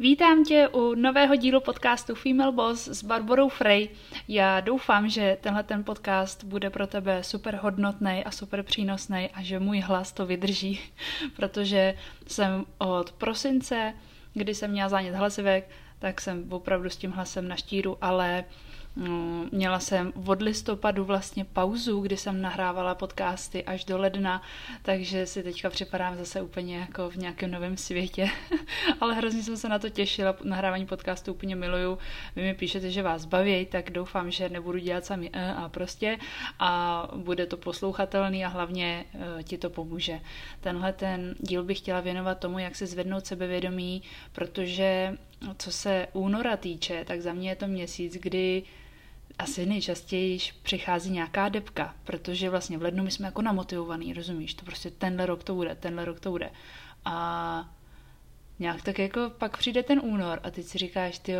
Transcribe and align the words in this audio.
Vítám 0.00 0.44
tě 0.44 0.68
u 0.68 0.94
nového 0.94 1.36
dílu 1.36 1.60
podcastu 1.60 2.14
Female 2.14 2.52
Boss 2.52 2.88
s 2.88 3.04
Barborou 3.04 3.48
Frey. 3.48 3.88
Já 4.28 4.60
doufám, 4.60 5.08
že 5.08 5.38
tenhle 5.40 5.62
ten 5.62 5.84
podcast 5.84 6.44
bude 6.44 6.70
pro 6.70 6.86
tebe 6.86 7.22
super 7.24 7.58
hodnotný 7.62 8.24
a 8.24 8.30
super 8.30 8.62
přínosný 8.62 9.30
a 9.34 9.42
že 9.42 9.58
můj 9.58 9.80
hlas 9.80 10.12
to 10.12 10.26
vydrží, 10.26 10.80
protože 11.36 11.94
jsem 12.26 12.64
od 12.78 13.12
prosince, 13.12 13.94
kdy 14.34 14.54
jsem 14.54 14.70
měla 14.70 14.88
zánět 14.88 15.14
hlasivek, 15.14 15.70
tak 15.98 16.20
jsem 16.20 16.52
opravdu 16.52 16.90
s 16.90 16.96
tím 16.96 17.10
hlasem 17.10 17.48
na 17.48 17.56
štíru, 17.56 17.98
ale 18.00 18.44
měla 19.52 19.80
jsem 19.80 20.12
od 20.26 20.42
listopadu 20.42 21.04
vlastně 21.04 21.44
pauzu, 21.44 22.00
kdy 22.00 22.16
jsem 22.16 22.42
nahrávala 22.42 22.94
podcasty 22.94 23.64
až 23.64 23.84
do 23.84 23.98
ledna, 23.98 24.42
takže 24.82 25.26
si 25.26 25.42
teďka 25.42 25.70
připadám 25.70 26.16
zase 26.16 26.42
úplně 26.42 26.76
jako 26.76 27.10
v 27.10 27.16
nějakém 27.16 27.50
novém 27.50 27.76
světě. 27.76 28.30
Ale 29.00 29.14
hrozně 29.14 29.42
jsem 29.42 29.56
se 29.56 29.68
na 29.68 29.78
to 29.78 29.88
těšila, 29.88 30.36
nahrávání 30.44 30.86
podcastu 30.86 31.32
úplně 31.32 31.56
miluju. 31.56 31.98
Vy 32.36 32.42
mi 32.42 32.54
píšete, 32.54 32.90
že 32.90 33.02
vás 33.02 33.24
baví, 33.24 33.66
tak 33.66 33.90
doufám, 33.90 34.30
že 34.30 34.48
nebudu 34.48 34.78
dělat 34.78 35.04
sami 35.04 35.30
e 35.32 35.54
a 35.54 35.68
prostě 35.68 36.18
a 36.58 37.08
bude 37.16 37.46
to 37.46 37.56
poslouchatelný 37.56 38.44
a 38.44 38.48
hlavně 38.48 39.04
e, 39.38 39.42
ti 39.42 39.58
to 39.58 39.70
pomůže. 39.70 40.20
Tenhle 40.60 40.92
ten 40.92 41.34
díl 41.38 41.64
bych 41.64 41.78
chtěla 41.78 42.00
věnovat 42.00 42.38
tomu, 42.38 42.58
jak 42.58 42.76
se 42.76 42.86
zvednout 42.86 43.26
sebevědomí, 43.26 44.02
protože 44.32 45.16
co 45.58 45.72
se 45.72 46.06
února 46.12 46.56
týče, 46.56 47.04
tak 47.04 47.20
za 47.20 47.32
mě 47.32 47.48
je 47.48 47.56
to 47.56 47.66
měsíc, 47.66 48.14
kdy 48.14 48.62
asi 49.40 49.66
nejčastěji 49.66 50.38
přichází 50.62 51.10
nějaká 51.10 51.48
depka, 51.48 51.94
protože 52.04 52.50
vlastně 52.50 52.78
v 52.78 52.82
lednu 52.82 53.04
my 53.04 53.10
jsme 53.10 53.26
jako 53.26 53.42
namotivovaný, 53.42 54.12
rozumíš, 54.12 54.54
to 54.54 54.64
prostě 54.64 54.90
tenhle 54.90 55.26
rok 55.26 55.44
to 55.44 55.54
bude, 55.54 55.74
tenhle 55.74 56.04
rok 56.04 56.20
to 56.20 56.30
bude. 56.30 56.50
A 57.04 57.74
nějak 58.58 58.82
tak 58.82 58.98
jako 58.98 59.30
pak 59.38 59.56
přijde 59.56 59.82
ten 59.82 60.00
únor 60.04 60.40
a 60.42 60.50
ty 60.50 60.62
si 60.62 60.78
říkáš, 60.78 61.18
ty 61.18 61.32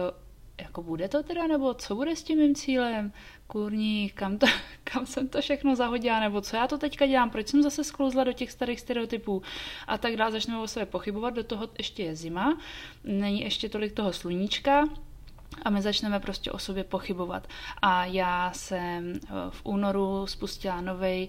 jako 0.61 0.83
bude 0.83 1.09
to 1.09 1.23
teda, 1.23 1.47
nebo 1.47 1.75
co 1.75 1.95
bude 1.95 2.17
s 2.17 2.23
tím 2.23 2.39
mým 2.39 2.55
cílem, 2.55 3.13
kurní, 3.47 4.11
kam, 4.11 4.39
to, 4.39 4.47
kam 4.85 5.07
jsem 5.07 5.29
to 5.29 5.41
všechno 5.41 5.77
zahodila, 5.77 6.21
nebo 6.21 6.41
co 6.41 6.57
já 6.57 6.67
to 6.67 6.79
teďka 6.79 7.07
dělám, 7.07 7.31
proč 7.31 7.49
jsem 7.49 7.63
zase 7.63 7.85
sklouzla 7.85 8.25
do 8.25 8.33
těch 8.33 8.51
starých 8.51 8.81
stereotypů? 8.81 9.43
A 9.87 9.99
tak 9.99 10.17
dále, 10.17 10.33
začneme 10.33 10.61
o 10.61 10.69
sebe 10.69 10.87
pochybovat, 10.87 11.35
do 11.35 11.45
toho 11.45 11.69
ještě 11.79 12.03
je 12.03 12.17
zima, 12.17 12.59
není 13.05 13.41
ještě 13.41 13.69
tolik 13.69 13.93
toho 13.93 14.13
sluníčka, 14.13 14.89
a 15.63 15.71
my 15.71 15.83
začneme 15.83 16.21
prostě 16.21 16.51
o 16.53 16.59
sobě 16.59 16.85
pochybovat. 16.85 17.49
A 17.83 18.05
já 18.05 18.53
jsem 18.53 19.13
eh, 19.15 19.29
v 19.51 19.61
únoru 19.65 20.27
spustila 20.27 20.81
novej, 20.81 21.29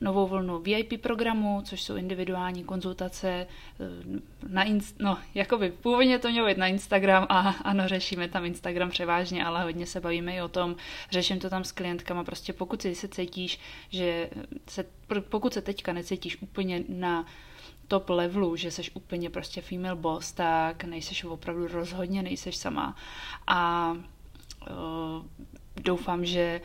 novou 0.00 0.26
vlnu 0.26 0.58
VIP 0.58 1.00
programu, 1.02 1.62
což 1.64 1.82
jsou 1.82 1.96
individuální 1.96 2.64
konzultace 2.64 3.28
eh, 3.30 3.46
na 4.48 4.64
inst- 4.64 4.94
no, 4.98 5.18
jakoby 5.34 5.70
původně 5.70 6.18
to 6.18 6.30
mělo 6.30 6.48
být 6.48 6.58
na 6.58 6.66
Instagram 6.66 7.26
a 7.28 7.38
ano, 7.64 7.88
řešíme 7.88 8.28
tam 8.28 8.44
Instagram 8.44 8.90
převážně, 8.90 9.44
ale 9.44 9.62
hodně 9.62 9.86
se 9.86 10.00
bavíme 10.00 10.34
i 10.34 10.42
o 10.42 10.48
tom, 10.48 10.76
řeším 11.10 11.38
to 11.38 11.50
tam 11.50 11.64
s 11.64 11.72
klientkama, 11.72 12.24
prostě 12.24 12.52
pokud 12.52 12.82
si 12.82 12.94
se 12.94 13.08
cítíš, 13.08 13.60
že 13.90 14.30
se, 14.68 14.84
pokud 15.28 15.54
se 15.54 15.62
teďka 15.62 15.92
necítíš 15.92 16.42
úplně 16.42 16.84
na 16.88 17.26
top 17.90 18.10
levelu, 18.10 18.56
že 18.56 18.70
jsi 18.70 18.82
úplně 18.94 19.30
prostě 19.30 19.60
female 19.60 19.96
boss, 19.96 20.32
tak 20.32 20.84
nejseš 20.84 21.24
opravdu 21.24 21.66
rozhodně, 21.68 22.22
nejseš 22.22 22.56
sama. 22.56 22.96
A 23.46 23.92
uh, 24.70 25.26
doufám, 25.82 26.24
že 26.24 26.60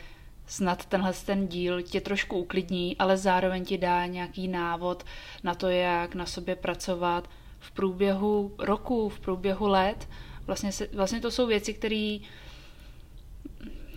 snad 0.47 0.85
tenhle 0.85 1.13
ten 1.13 1.47
díl 1.47 1.81
tě 1.81 2.01
trošku 2.01 2.37
uklidní, 2.37 2.97
ale 2.97 3.17
zároveň 3.17 3.65
ti 3.65 3.77
dá 3.77 4.05
nějaký 4.05 4.47
návod 4.47 5.05
na 5.43 5.55
to, 5.55 5.69
jak 5.69 6.15
na 6.15 6.25
sobě 6.25 6.55
pracovat 6.55 7.29
v 7.59 7.71
průběhu 7.71 8.55
roku, 8.59 9.09
v 9.09 9.19
průběhu 9.19 9.67
let. 9.67 10.09
Vlastně, 10.45 10.71
se, 10.71 10.87
vlastně 10.93 11.21
to 11.21 11.31
jsou 11.31 11.47
věci, 11.47 11.73
které 11.73 12.17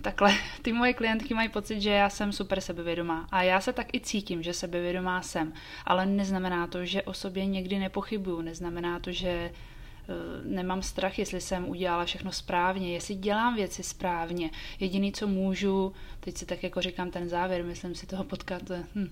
takhle 0.03 0.35
ty 0.63 0.73
moje 0.73 0.95
klientky 0.95 1.35
mají 1.35 1.49
pocit, 1.49 1.81
že 1.81 1.91
já 1.91 2.11
jsem 2.11 2.33
super 2.33 2.61
sebevědomá. 2.61 3.29
A 3.33 3.43
já 3.43 3.61
se 3.61 3.73
tak 3.73 3.95
i 3.95 4.01
cítím, 4.01 4.43
že 4.43 4.53
sebevědomá 4.53 5.23
jsem. 5.23 5.53
Ale 5.85 6.07
neznamená 6.07 6.67
to, 6.67 6.85
že 6.85 7.03
o 7.03 7.13
sobě 7.13 7.47
někdy 7.47 7.79
nepochybuju. 7.79 8.41
Neznamená 8.41 9.01
to, 9.01 9.13
že 9.13 9.29
eh, 9.29 9.53
nemám 10.45 10.83
strach, 10.83 11.19
jestli 11.19 11.41
jsem 11.41 11.69
udělala 11.69 12.05
všechno 12.05 12.33
správně, 12.33 12.93
jestli 12.93 13.15
dělám 13.15 13.55
věci 13.57 13.83
správně. 13.83 14.51
Jediný, 14.81 15.13
co 15.13 15.27
můžu, 15.27 15.93
teď 16.21 16.37
si 16.37 16.47
tak 16.47 16.63
jako 16.63 16.81
říkám 16.81 17.11
ten 17.11 17.29
závěr, 17.29 17.65
myslím 17.65 17.95
si 17.95 18.07
toho 18.07 18.25
potkat, 18.25 18.63
hm, 18.95 19.11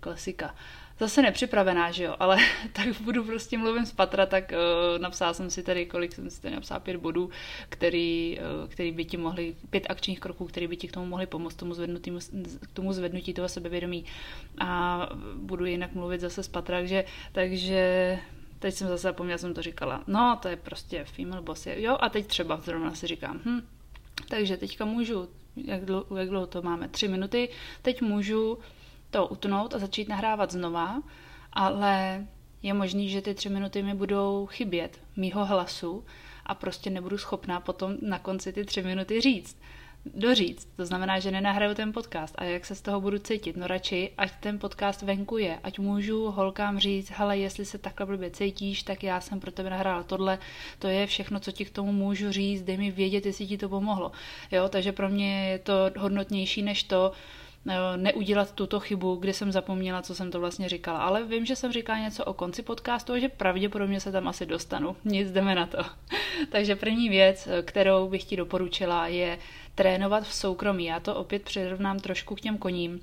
klasika 0.00 0.54
zase 1.00 1.22
nepřipravená, 1.22 1.90
že 1.90 2.04
jo, 2.04 2.16
ale 2.18 2.38
tak 2.72 3.00
budu 3.00 3.24
prostě 3.24 3.58
mluvím 3.58 3.86
z 3.86 3.92
patra, 3.92 4.26
tak 4.26 4.52
uh, 4.52 5.02
napsala 5.02 5.34
jsem 5.34 5.50
si 5.50 5.62
tady, 5.62 5.86
kolik 5.86 6.12
jsem 6.12 6.30
si 6.30 6.42
tady 6.42 6.54
napsala, 6.54 6.80
pět 6.80 6.96
bodů, 6.96 7.30
který, 7.68 8.38
uh, 8.38 8.68
který 8.68 8.92
by 8.92 9.04
ti 9.04 9.16
mohli, 9.16 9.54
pět 9.70 9.86
akčních 9.88 10.20
kroků, 10.20 10.46
který 10.46 10.66
by 10.66 10.76
ti 10.76 10.88
k 10.88 10.92
tomu 10.92 11.06
mohli 11.06 11.26
pomoct, 11.26 11.54
tomu 11.54 11.74
zvednutí, 11.74 12.12
k 12.60 12.72
tomu 12.72 12.92
zvednutí 12.92 13.34
toho 13.34 13.48
sebevědomí. 13.48 14.04
A 14.58 15.00
budu 15.34 15.64
jinak 15.64 15.94
mluvit 15.94 16.20
zase 16.20 16.42
z 16.42 16.48
patra, 16.48 16.78
takže, 16.78 17.04
takže 17.32 18.18
teď 18.58 18.74
jsem 18.74 18.88
zase 18.88 19.02
zapomněla, 19.02 19.38
jsem 19.38 19.54
to 19.54 19.62
říkala. 19.62 20.04
No, 20.06 20.38
to 20.42 20.48
je 20.48 20.56
prostě 20.56 21.04
female 21.04 21.42
boss. 21.42 21.66
Jo, 21.66 21.96
a 22.00 22.08
teď 22.08 22.26
třeba 22.26 22.60
zrovna 22.60 22.94
si 22.94 23.06
říkám, 23.06 23.40
hm, 23.44 23.60
takže 24.28 24.56
teďka 24.56 24.84
můžu, 24.84 25.28
jak 25.56 25.84
dlouho, 25.84 26.16
jak 26.16 26.28
dlouho 26.28 26.46
to 26.46 26.62
máme, 26.62 26.88
tři 26.88 27.08
minuty, 27.08 27.48
teď 27.82 28.02
můžu 28.02 28.58
to 29.10 29.26
utnout 29.26 29.74
a 29.74 29.78
začít 29.78 30.08
nahrávat 30.08 30.50
znova, 30.50 31.02
ale 31.52 32.26
je 32.62 32.74
možný, 32.74 33.08
že 33.08 33.22
ty 33.22 33.34
tři 33.34 33.48
minuty 33.48 33.82
mi 33.82 33.94
budou 33.94 34.46
chybět 34.46 35.00
mýho 35.16 35.44
hlasu 35.46 36.04
a 36.46 36.54
prostě 36.54 36.90
nebudu 36.90 37.18
schopná 37.18 37.60
potom 37.60 37.96
na 38.02 38.18
konci 38.18 38.52
ty 38.52 38.64
tři 38.64 38.82
minuty 38.82 39.20
říct. 39.20 39.56
Doříct, 40.14 40.68
to 40.76 40.86
znamená, 40.86 41.18
že 41.18 41.30
nenahraju 41.30 41.74
ten 41.74 41.92
podcast. 41.92 42.34
A 42.38 42.44
jak 42.44 42.66
se 42.66 42.74
z 42.74 42.82
toho 42.82 43.00
budu 43.00 43.18
cítit, 43.18 43.56
no 43.56 43.66
radši, 43.66 44.10
ať 44.18 44.32
ten 44.40 44.58
podcast 44.58 45.02
venku 45.02 45.38
je, 45.38 45.58
ať 45.62 45.78
můžu 45.78 46.30
holkám 46.30 46.78
říct, 46.78 47.10
hele, 47.10 47.38
jestli 47.38 47.64
se 47.64 47.78
takhle 47.78 48.06
blbě 48.06 48.30
cítíš, 48.30 48.82
tak 48.82 49.02
já 49.02 49.20
jsem 49.20 49.40
pro 49.40 49.50
tebe 49.50 49.70
nahrála 49.70 50.02
tohle, 50.02 50.38
to 50.78 50.88
je 50.88 51.06
všechno, 51.06 51.40
co 51.40 51.52
ti 51.52 51.64
k 51.64 51.70
tomu 51.70 51.92
můžu 51.92 52.32
říct, 52.32 52.62
dej 52.62 52.76
mi 52.76 52.90
vědět, 52.90 53.26
jestli 53.26 53.46
ti 53.46 53.58
to 53.58 53.68
pomohlo. 53.68 54.12
Jo, 54.50 54.68
takže 54.68 54.92
pro 54.92 55.08
mě 55.08 55.50
je 55.50 55.58
to 55.58 55.74
hodnotnější 55.98 56.62
než 56.62 56.82
to, 56.82 57.12
neudělat 57.96 58.52
tuto 58.52 58.80
chybu, 58.80 59.16
kdy 59.16 59.32
jsem 59.32 59.52
zapomněla, 59.52 60.02
co 60.02 60.14
jsem 60.14 60.30
to 60.30 60.40
vlastně 60.40 60.68
říkala. 60.68 60.98
Ale 60.98 61.24
vím, 61.24 61.46
že 61.46 61.56
jsem 61.56 61.72
říkala 61.72 61.98
něco 61.98 62.24
o 62.24 62.34
konci 62.34 62.62
podcastu 62.62 63.12
a 63.12 63.18
že 63.18 63.28
pravděpodobně 63.28 64.00
se 64.00 64.12
tam 64.12 64.28
asi 64.28 64.46
dostanu. 64.46 64.96
Nic 65.04 65.32
jdeme 65.32 65.54
na 65.54 65.66
to. 65.66 65.78
Takže 66.50 66.76
první 66.76 67.08
věc, 67.08 67.48
kterou 67.62 68.08
bych 68.08 68.24
ti 68.24 68.36
doporučila, 68.36 69.06
je 69.06 69.38
trénovat 69.74 70.24
v 70.24 70.34
soukromí. 70.34 70.84
Já 70.84 71.00
to 71.00 71.14
opět 71.14 71.42
přirovnám 71.42 71.98
trošku 71.98 72.34
k 72.34 72.40
těm 72.40 72.58
koním 72.58 73.00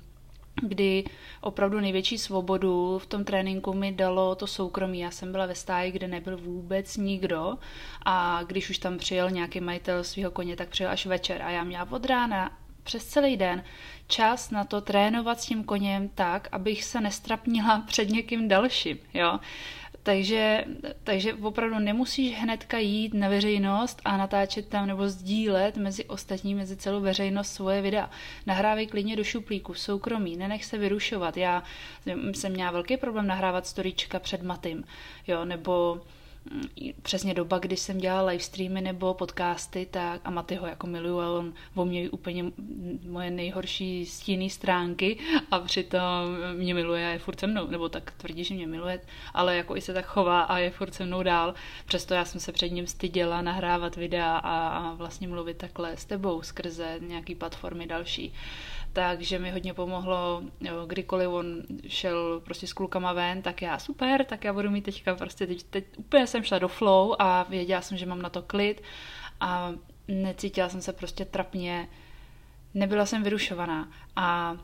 kdy 0.62 1.04
opravdu 1.40 1.80
největší 1.80 2.18
svobodu 2.18 2.98
v 2.98 3.06
tom 3.06 3.24
tréninku 3.24 3.72
mi 3.72 3.92
dalo 3.92 4.34
to 4.34 4.46
soukromí. 4.46 5.00
Já 5.00 5.10
jsem 5.10 5.32
byla 5.32 5.46
ve 5.46 5.54
stáji, 5.54 5.92
kde 5.92 6.08
nebyl 6.08 6.36
vůbec 6.36 6.96
nikdo 6.96 7.54
a 8.04 8.42
když 8.46 8.70
už 8.70 8.78
tam 8.78 8.98
přijel 8.98 9.30
nějaký 9.30 9.60
majitel 9.60 10.04
svého 10.04 10.30
koně, 10.30 10.56
tak 10.56 10.68
přijel 10.68 10.92
až 10.92 11.06
večer 11.06 11.42
a 11.42 11.50
já 11.50 11.64
měla 11.64 11.92
od 11.92 12.06
rána 12.06 12.58
přes 12.88 13.04
celý 13.04 13.36
den 13.36 13.64
čas 14.06 14.50
na 14.50 14.64
to 14.64 14.80
trénovat 14.80 15.40
s 15.40 15.46
tím 15.46 15.64
koněm 15.64 16.08
tak, 16.08 16.48
abych 16.52 16.84
se 16.84 17.00
nestrapnila 17.00 17.78
před 17.86 18.10
někým 18.10 18.48
dalším, 18.48 18.98
jo. 19.14 19.38
Takže, 20.02 20.64
takže 21.04 21.34
opravdu 21.34 21.78
nemusíš 21.78 22.36
hnedka 22.38 22.78
jít 22.78 23.14
na 23.14 23.28
veřejnost 23.28 24.00
a 24.04 24.16
natáčet 24.16 24.68
tam 24.68 24.86
nebo 24.86 25.08
sdílet 25.08 25.76
mezi 25.76 26.04
ostatní, 26.04 26.54
mezi 26.54 26.76
celou 26.76 27.00
veřejnost 27.00 27.52
svoje 27.52 27.82
videa. 27.82 28.10
Nahrávej 28.46 28.86
klidně 28.86 29.16
do 29.16 29.24
šuplíku, 29.24 29.74
soukromí, 29.74 30.36
nenech 30.36 30.64
se 30.64 30.78
vyrušovat. 30.78 31.36
Já 31.36 31.62
jsem 32.32 32.52
měla 32.52 32.70
velký 32.70 32.96
problém 32.96 33.26
nahrávat 33.26 33.66
storíčka 33.66 34.18
před 34.18 34.42
matým, 34.42 34.84
jo, 35.26 35.44
nebo 35.44 36.00
přesně 37.02 37.34
doba, 37.34 37.58
když 37.58 37.80
jsem 37.80 37.98
dělala 37.98 38.28
live 38.28 38.42
streamy 38.42 38.80
nebo 38.80 39.14
podcasty, 39.14 39.86
tak 39.90 40.20
a 40.24 40.30
Maty 40.30 40.54
ho 40.54 40.66
jako 40.66 40.86
miluju 40.86 41.20
a 41.20 41.38
on 41.38 41.52
o 41.74 41.84
mě 41.84 42.10
úplně 42.10 42.44
moje 43.08 43.30
nejhorší 43.30 44.06
stíny 44.06 44.50
stránky 44.50 45.18
a 45.50 45.60
přitom 45.60 46.00
mě 46.56 46.74
miluje 46.74 47.06
a 47.06 47.10
je 47.10 47.18
furt 47.18 47.40
se 47.40 47.46
mnou, 47.46 47.66
nebo 47.66 47.88
tak 47.88 48.10
tvrdí, 48.10 48.44
že 48.44 48.54
mě 48.54 48.66
miluje, 48.66 49.00
ale 49.34 49.56
jako 49.56 49.76
i 49.76 49.80
se 49.80 49.94
tak 49.94 50.06
chová 50.06 50.42
a 50.42 50.58
je 50.58 50.70
furt 50.70 50.94
se 50.94 51.04
mnou 51.04 51.22
dál. 51.22 51.54
Přesto 51.86 52.14
já 52.14 52.24
jsem 52.24 52.40
se 52.40 52.52
před 52.52 52.68
ním 52.68 52.86
styděla 52.86 53.42
nahrávat 53.42 53.96
videa 53.96 54.36
a, 54.36 54.68
a 54.68 54.94
vlastně 54.94 55.28
mluvit 55.28 55.56
takhle 55.56 55.96
s 55.96 56.04
tebou 56.04 56.42
skrze 56.42 56.96
nějaký 57.00 57.34
platformy 57.34 57.86
další 57.86 58.32
takže 58.92 59.38
mi 59.38 59.50
hodně 59.50 59.74
pomohlo, 59.74 60.42
jo, 60.60 60.86
kdykoliv 60.86 61.28
on 61.28 61.62
šel 61.88 62.40
prostě 62.44 62.66
s 62.66 62.72
klukama 62.72 63.12
ven, 63.12 63.42
tak 63.42 63.62
já 63.62 63.78
super, 63.78 64.24
tak 64.24 64.44
já 64.44 64.52
budu 64.52 64.70
mít 64.70 64.84
teďka 64.84 65.14
prostě, 65.14 65.46
teď, 65.46 65.62
teď 65.62 65.84
úplně 65.96 66.26
jsem 66.38 66.44
šla 66.44 66.58
do 66.58 66.68
flow 66.68 67.14
a 67.18 67.42
věděla 67.42 67.80
jsem, 67.80 67.98
že 67.98 68.06
mám 68.06 68.22
na 68.22 68.28
to 68.28 68.42
klid 68.42 68.82
a 69.40 69.72
necítila 70.08 70.68
jsem 70.68 70.80
se 70.80 70.92
prostě 70.92 71.24
trapně, 71.24 71.88
nebyla 72.74 73.06
jsem 73.06 73.22
vyrušovaná 73.22 73.88
a 74.16 74.56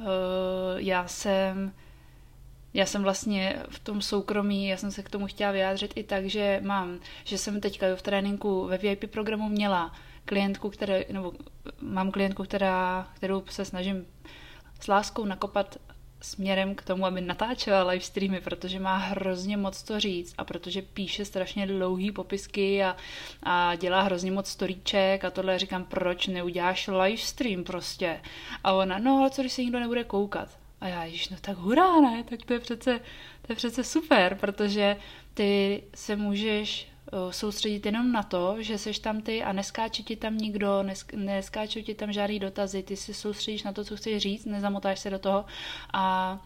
uh, 0.00 0.06
já 0.76 1.08
jsem 1.08 1.72
já 2.74 2.86
jsem 2.86 3.02
vlastně 3.02 3.62
v 3.68 3.78
tom 3.78 4.02
soukromí, 4.02 4.68
já 4.68 4.76
jsem 4.76 4.90
se 4.90 5.02
k 5.02 5.10
tomu 5.10 5.26
chtěla 5.26 5.52
vyjádřit 5.52 5.92
i 5.96 6.02
tak, 6.02 6.26
že 6.26 6.60
mám, 6.64 7.00
že 7.24 7.38
jsem 7.38 7.60
teďka 7.60 7.96
v 7.96 8.02
tréninku 8.02 8.66
ve 8.66 8.78
VIP 8.78 9.10
programu 9.10 9.48
měla 9.48 9.92
klientku, 10.24 10.70
které, 10.70 11.04
nebo 11.12 11.32
mám 11.80 12.10
klientku, 12.10 12.44
která, 12.44 13.08
kterou 13.14 13.42
se 13.50 13.64
snažím 13.64 14.06
s 14.80 14.88
láskou 14.88 15.24
nakopat 15.24 15.76
směrem 16.20 16.74
k 16.74 16.82
tomu, 16.82 17.06
aby 17.06 17.20
natáčela 17.20 17.82
live 17.82 18.04
streamy, 18.04 18.40
protože 18.40 18.80
má 18.80 18.96
hrozně 18.96 19.56
moc 19.56 19.82
to 19.82 20.00
říct 20.00 20.34
a 20.38 20.44
protože 20.44 20.82
píše 20.82 21.24
strašně 21.24 21.66
dlouhý 21.66 22.12
popisky 22.12 22.84
a, 22.84 22.96
a 23.42 23.74
dělá 23.74 24.02
hrozně 24.02 24.32
moc 24.32 24.48
storíček 24.48 25.24
a 25.24 25.30
tohle 25.30 25.58
říkám, 25.58 25.84
proč 25.84 26.26
neuděláš 26.26 26.88
live 26.88 27.16
stream 27.16 27.64
prostě. 27.64 28.20
A 28.64 28.72
ona, 28.72 28.98
no 28.98 29.18
ale 29.18 29.30
co 29.30 29.42
když 29.42 29.52
se 29.52 29.62
nikdo 29.62 29.80
nebude 29.80 30.04
koukat? 30.04 30.48
A 30.80 30.88
já, 30.88 31.04
již, 31.04 31.28
no 31.28 31.36
tak 31.40 31.56
hurá, 31.56 32.00
ne? 32.00 32.24
Tak 32.24 32.42
to 32.42 32.52
je 32.52 32.60
přece, 32.60 33.00
to 33.42 33.52
je 33.52 33.56
přece 33.56 33.84
super, 33.84 34.36
protože 34.40 34.96
ty 35.34 35.82
se 35.94 36.16
můžeš 36.16 36.88
soustředit 37.30 37.86
jenom 37.86 38.12
na 38.12 38.22
to, 38.22 38.56
že 38.58 38.78
seš 38.78 38.98
tam 38.98 39.20
ty 39.20 39.42
a 39.42 39.52
neskáče 39.52 40.02
ti 40.02 40.16
tam 40.16 40.38
nikdo, 40.38 40.84
neskáčou 41.14 41.80
ti 41.80 41.94
tam 41.94 42.12
žádný 42.12 42.38
dotazy, 42.38 42.82
ty 42.82 42.96
se 42.96 43.14
soustředíš 43.14 43.62
na 43.62 43.72
to, 43.72 43.84
co 43.84 43.96
chceš 43.96 44.22
říct, 44.22 44.44
nezamotáš 44.44 44.98
se 44.98 45.10
do 45.10 45.18
toho 45.18 45.44
a 45.92 46.38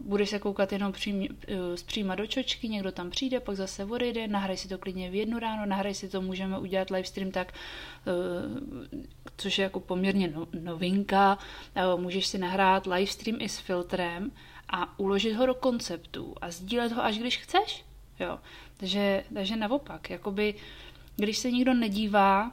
budeš 0.00 0.30
se 0.30 0.38
koukat 0.38 0.72
jenom 0.72 0.92
přím, 0.92 1.28
eh, 1.48 1.76
zpříma 1.76 2.14
do 2.14 2.26
čočky, 2.26 2.68
někdo 2.68 2.92
tam 2.92 3.10
přijde, 3.10 3.40
pak 3.40 3.56
zase 3.56 3.84
odejde, 3.84 4.28
nahraj 4.28 4.56
si 4.56 4.68
to 4.68 4.78
klidně 4.78 5.10
v 5.10 5.14
jednu 5.14 5.38
ráno, 5.38 5.66
nahraj 5.66 5.94
si 5.94 6.08
to, 6.08 6.22
můžeme 6.22 6.58
udělat 6.58 6.90
live 6.90 7.04
stream 7.04 7.30
tak, 7.30 7.52
eh, 7.52 8.12
což 9.36 9.58
je 9.58 9.62
jako 9.62 9.80
poměrně 9.80 10.28
no, 10.28 10.46
novinka, 10.60 11.38
můžeš 11.96 12.26
si 12.26 12.38
nahrát 12.38 12.86
live 12.86 13.06
stream 13.06 13.38
i 13.40 13.48
s 13.48 13.58
filtrem 13.58 14.32
a 14.68 14.98
uložit 14.98 15.32
ho 15.32 15.46
do 15.46 15.54
konceptu 15.54 16.34
a 16.40 16.50
sdílet 16.50 16.92
ho, 16.92 17.04
až 17.04 17.18
když 17.18 17.38
chceš. 17.38 17.84
Jo. 18.20 18.38
Takže, 18.76 19.24
takže 19.34 19.56
naopak, 19.56 20.10
jakoby, 20.10 20.54
když 21.16 21.38
se 21.38 21.50
nikdo 21.50 21.74
nedívá, 21.74 22.52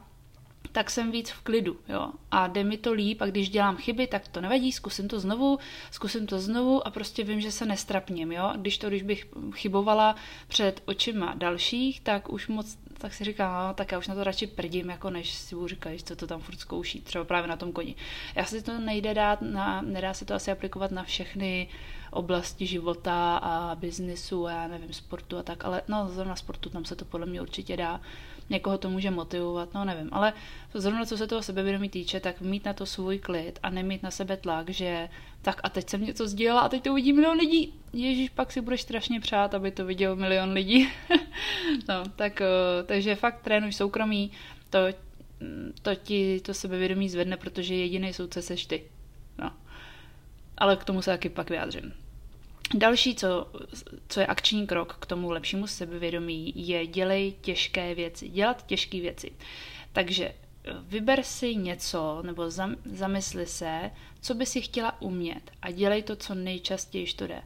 tak 0.72 0.90
jsem 0.90 1.12
víc 1.12 1.30
v 1.30 1.42
klidu, 1.42 1.78
jo. 1.90 2.12
A 2.32 2.48
jde 2.48 2.64
mi 2.64 2.78
to 2.78 2.94
líp 2.94 3.22
a 3.22 3.26
když 3.26 3.50
dělám 3.50 3.78
chyby, 3.78 4.08
tak 4.08 4.28
to 4.28 4.42
nevadí, 4.42 4.72
zkusím 4.72 5.08
to 5.08 5.20
znovu, 5.20 5.60
zkusím 5.92 6.28
to 6.28 6.40
znovu 6.40 6.88
a 6.88 6.92
prostě 6.92 7.24
vím, 7.24 7.42
že 7.42 7.52
se 7.52 7.66
nestrapním, 7.66 8.32
jo. 8.32 8.54
Když 8.56 8.78
to, 8.78 8.88
když 8.88 9.04
bych 9.04 9.26
chybovala 9.54 10.16
před 10.48 10.82
očima 10.86 11.34
dalších, 11.34 12.02
tak 12.02 12.30
už 12.34 12.48
moc, 12.48 12.78
tak 13.04 13.14
si 13.14 13.24
říkám, 13.24 13.68
no, 13.68 13.74
tak 13.74 13.92
já 13.92 13.98
už 13.98 14.08
na 14.08 14.16
to 14.16 14.24
radši 14.24 14.48
prdím, 14.48 14.90
jako 14.90 15.10
než 15.10 15.34
si 15.34 15.56
budu 15.56 15.68
říkat, 15.68 15.92
co 16.04 16.16
to 16.16 16.28
tam 16.28 16.42
furt 16.42 16.60
zkouší, 16.60 17.02
třeba 17.02 17.24
právě 17.24 17.48
na 17.48 17.56
tom 17.56 17.72
koni. 17.72 17.96
Já 18.36 18.46
si 18.46 18.62
to 18.62 18.80
nejde 18.80 19.14
dát, 19.14 19.42
na, 19.42 19.82
nedá 19.82 20.14
se 20.14 20.26
to 20.26 20.34
asi 20.34 20.52
aplikovat 20.52 20.92
na 20.92 21.04
všechny 21.04 21.68
oblasti 22.12 22.66
života 22.66 23.38
a 23.38 23.76
biznisu 23.76 24.48
a 24.48 24.52
já 24.52 24.68
nevím, 24.68 24.94
sportu 24.94 25.38
a 25.38 25.44
tak, 25.44 25.66
ale 25.66 25.82
no 25.88 26.10
zrovna 26.10 26.36
sportu 26.36 26.70
tam 26.70 26.86
se 26.86 26.96
to 26.96 27.06
podle 27.06 27.26
mě 27.26 27.42
určitě 27.42 27.78
dá. 27.78 28.02
Někoho 28.50 28.78
to 28.78 28.90
může 28.90 29.12
motivovat, 29.12 29.74
no 29.74 29.86
nevím, 29.86 30.10
ale 30.12 30.34
zrovna 30.74 31.06
co 31.06 31.18
se 31.18 31.28
toho 31.28 31.42
sebevědomí 31.44 31.90
týče, 31.90 32.20
tak 32.20 32.42
mít 32.42 32.66
na 32.66 32.74
to 32.74 32.86
svůj 32.86 33.20
klid 33.20 33.60
a 33.64 33.70
nemít 33.70 34.04
na 34.04 34.12
sebe 34.12 34.38
tlak, 34.38 34.70
že 34.70 35.10
tak 35.42 35.62
a 35.64 35.70
teď 35.70 35.90
jsem 35.90 36.06
něco 36.06 36.28
sdělala 36.28 36.62
a 36.62 36.70
teď 36.70 36.84
to 36.84 36.92
uvidí 36.92 37.14
milion 37.14 37.38
lidí. 37.38 37.74
Ježíš, 37.94 38.30
pak 38.30 38.52
si 38.52 38.62
budeš 38.62 38.82
strašně 38.82 39.20
přát, 39.20 39.54
aby 39.54 39.72
to 39.72 39.86
viděl 39.86 40.16
milion 40.16 40.52
lidí. 40.52 40.90
no, 41.90 42.04
tak, 42.16 42.42
eh, 42.42 42.84
takže 42.86 43.16
fakt 43.16 43.42
trénuj 43.42 43.74
soukromí, 43.74 44.32
to, 44.70 44.80
to 45.82 45.96
ti 45.96 46.40
to 46.40 46.54
sebevědomí 46.54 47.10
zvedne, 47.10 47.38
protože 47.38 47.76
jediný 47.76 48.14
soudce 48.14 48.42
seš 48.42 48.66
ty. 48.66 48.84
No. 49.38 49.52
Ale 50.58 50.76
k 50.76 50.84
tomu 50.84 51.02
se 51.02 51.12
taky 51.12 51.30
pak 51.30 51.50
vyjádřím. 51.50 51.94
Další, 52.74 53.16
co, 53.16 53.52
co 54.08 54.20
je 54.20 54.26
akční 54.28 54.68
krok 54.68 54.98
k 55.00 55.06
tomu 55.06 55.32
lepšímu 55.32 55.68
sebevědomí, 55.68 56.54
je 56.68 56.88
dělej 56.88 57.34
těžké 57.42 57.96
věci, 57.96 58.30
dělat 58.30 58.66
těžké 58.66 59.02
věci. 59.02 59.32
Takže 59.94 60.26
eh, 60.26 60.72
vyber 60.82 61.24
si 61.24 61.56
něco 61.56 62.22
nebo 62.26 62.50
zam, 62.52 62.76
zamysli 62.86 63.46
se, 63.46 63.92
co 64.22 64.34
by 64.34 64.46
si 64.46 64.62
chtěla 64.62 65.02
umět 65.02 65.52
a 65.62 65.72
dělej 65.72 66.04
to, 66.04 66.16
co 66.16 66.36
nejčastěji 66.36 67.14
to 67.14 67.28
jde. 67.28 67.42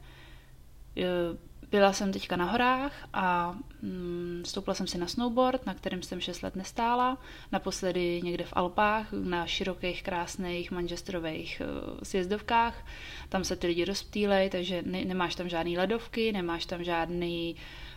Eh, 1.68 1.78
byla 1.78 1.92
jsem 1.92 2.12
teďka 2.12 2.36
na 2.36 2.44
horách 2.44 3.08
a 3.12 3.54
mm, 3.82 4.42
stoupla 4.46 4.74
jsem 4.74 4.86
si 4.86 4.98
na 4.98 5.06
snowboard, 5.06 5.66
na 5.66 5.74
kterém 5.74 6.02
jsem 6.02 6.20
6 6.20 6.42
let 6.42 6.56
nestála. 6.56 7.18
Naposledy 7.52 8.20
někde 8.24 8.44
v 8.44 8.52
Alpách, 8.52 9.12
na 9.12 9.46
širokých, 9.46 10.02
krásných 10.02 10.70
manžestrových 10.70 11.62
uh, 11.64 11.98
sjezdovkách. 12.02 12.86
Tam 13.28 13.44
se 13.44 13.56
ty 13.56 13.66
lidi 13.66 13.84
rozptýlej, 13.84 14.50
takže 14.50 14.82
ne, 14.86 15.04
nemáš 15.04 15.34
tam 15.34 15.48
žádný 15.48 15.78
ledovky, 15.78 16.32
nemáš 16.32 16.66
tam 16.66 16.84
žádný, 16.84 17.56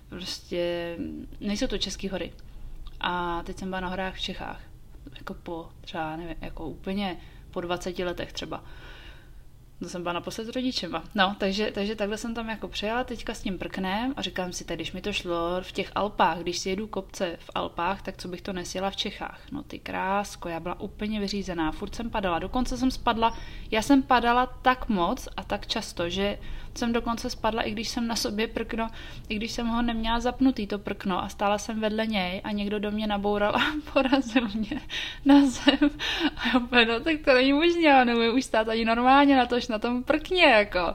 prostě, 0.10 0.96
nejsou 1.40 1.68
to 1.68 1.78
české 1.78 2.10
hory. 2.10 2.34
A 3.00 3.44
teď 3.44 3.58
jsem 3.58 3.70
byla 3.70 3.82
na 3.82 3.88
horách 3.88 4.16
v 4.16 4.22
Čechách. 4.22 4.62
Jako 5.18 5.34
po 5.34 5.70
třeba, 5.82 6.16
nevím, 6.16 6.36
jako 6.42 6.66
úplně 6.66 7.18
po 7.52 7.62
20 7.62 8.00
letech 8.00 8.34
třeba. 8.34 8.64
To 9.82 9.90
jsem 9.90 10.02
byla 10.02 10.14
naposled 10.14 10.46
s 10.46 10.56
rodičema. 10.56 11.04
No, 11.16 11.36
takže, 11.38 11.72
takže 11.74 11.96
takhle 11.96 12.18
jsem 12.18 12.34
tam 12.34 12.50
jako 12.50 12.68
přijela 12.68 13.04
teďka 13.04 13.34
s 13.34 13.42
tím 13.42 13.58
prknem 13.58 14.14
a 14.18 14.22
říkám 14.22 14.54
si, 14.54 14.66
tak 14.66 14.78
když 14.78 14.92
mi 14.92 15.02
to 15.02 15.14
šlo 15.14 15.62
v 15.62 15.72
těch 15.72 15.92
Alpách, 15.96 16.40
když 16.40 16.58
si 16.58 16.70
jedu 16.70 16.88
kopce 16.88 17.38
v 17.40 17.50
Alpách, 17.56 18.02
tak 18.02 18.18
co 18.18 18.28
bych 18.28 18.42
to 18.42 18.54
nesjela 18.54 18.90
v 18.90 18.96
Čechách. 18.96 19.42
No 19.52 19.64
ty 19.64 19.80
krásko, 19.80 20.50
já 20.50 20.60
byla 20.60 20.80
úplně 20.80 21.20
vyřízená, 21.20 21.72
furt 21.72 21.96
jsem 21.96 22.10
padala, 22.10 22.40
dokonce 22.40 22.78
jsem 22.78 22.92
spadla, 22.92 23.38
já 23.72 23.82
jsem 23.82 24.04
padala 24.04 24.46
tak 24.46 24.90
moc 24.90 25.28
a 25.38 25.44
tak 25.44 25.68
často, 25.68 26.10
že 26.10 26.38
jsem 26.78 26.94
dokonce 26.94 27.30
spadla, 27.30 27.62
i 27.62 27.72
když 27.72 27.90
jsem 27.90 28.08
na 28.08 28.16
sobě 28.16 28.48
prkno, 28.48 28.88
i 29.30 29.36
když 29.36 29.52
jsem 29.52 29.68
ho 29.68 29.82
neměla 29.82 30.20
zapnutý, 30.20 30.68
to 30.68 30.80
prkno 30.80 31.24
a 31.24 31.30
stála 31.30 31.58
jsem 31.58 31.80
vedle 31.80 32.08
něj 32.08 32.42
a 32.44 32.52
někdo 32.52 32.80
do 32.80 32.92
mě 32.92 33.08
naboural 33.08 33.56
a 33.56 33.62
porazil 33.94 34.48
mě 34.54 34.82
na 35.26 35.46
zem. 35.46 35.90
A 36.36 36.48
já 36.48 36.60
úplně, 36.60 36.86
no 36.86 37.00
tak 37.00 37.16
to 37.26 37.34
není 37.34 37.54
možné, 37.54 37.82
já 37.82 38.04
nemůžu 38.04 38.32
už 38.32 38.46
stát 38.46 38.70
ani 38.70 38.86
normálně 38.86 39.38
na 39.38 39.46
tož 39.46 39.68
na 39.72 39.80
tom 39.80 40.04
prkně, 40.04 40.44
jako. 40.44 40.94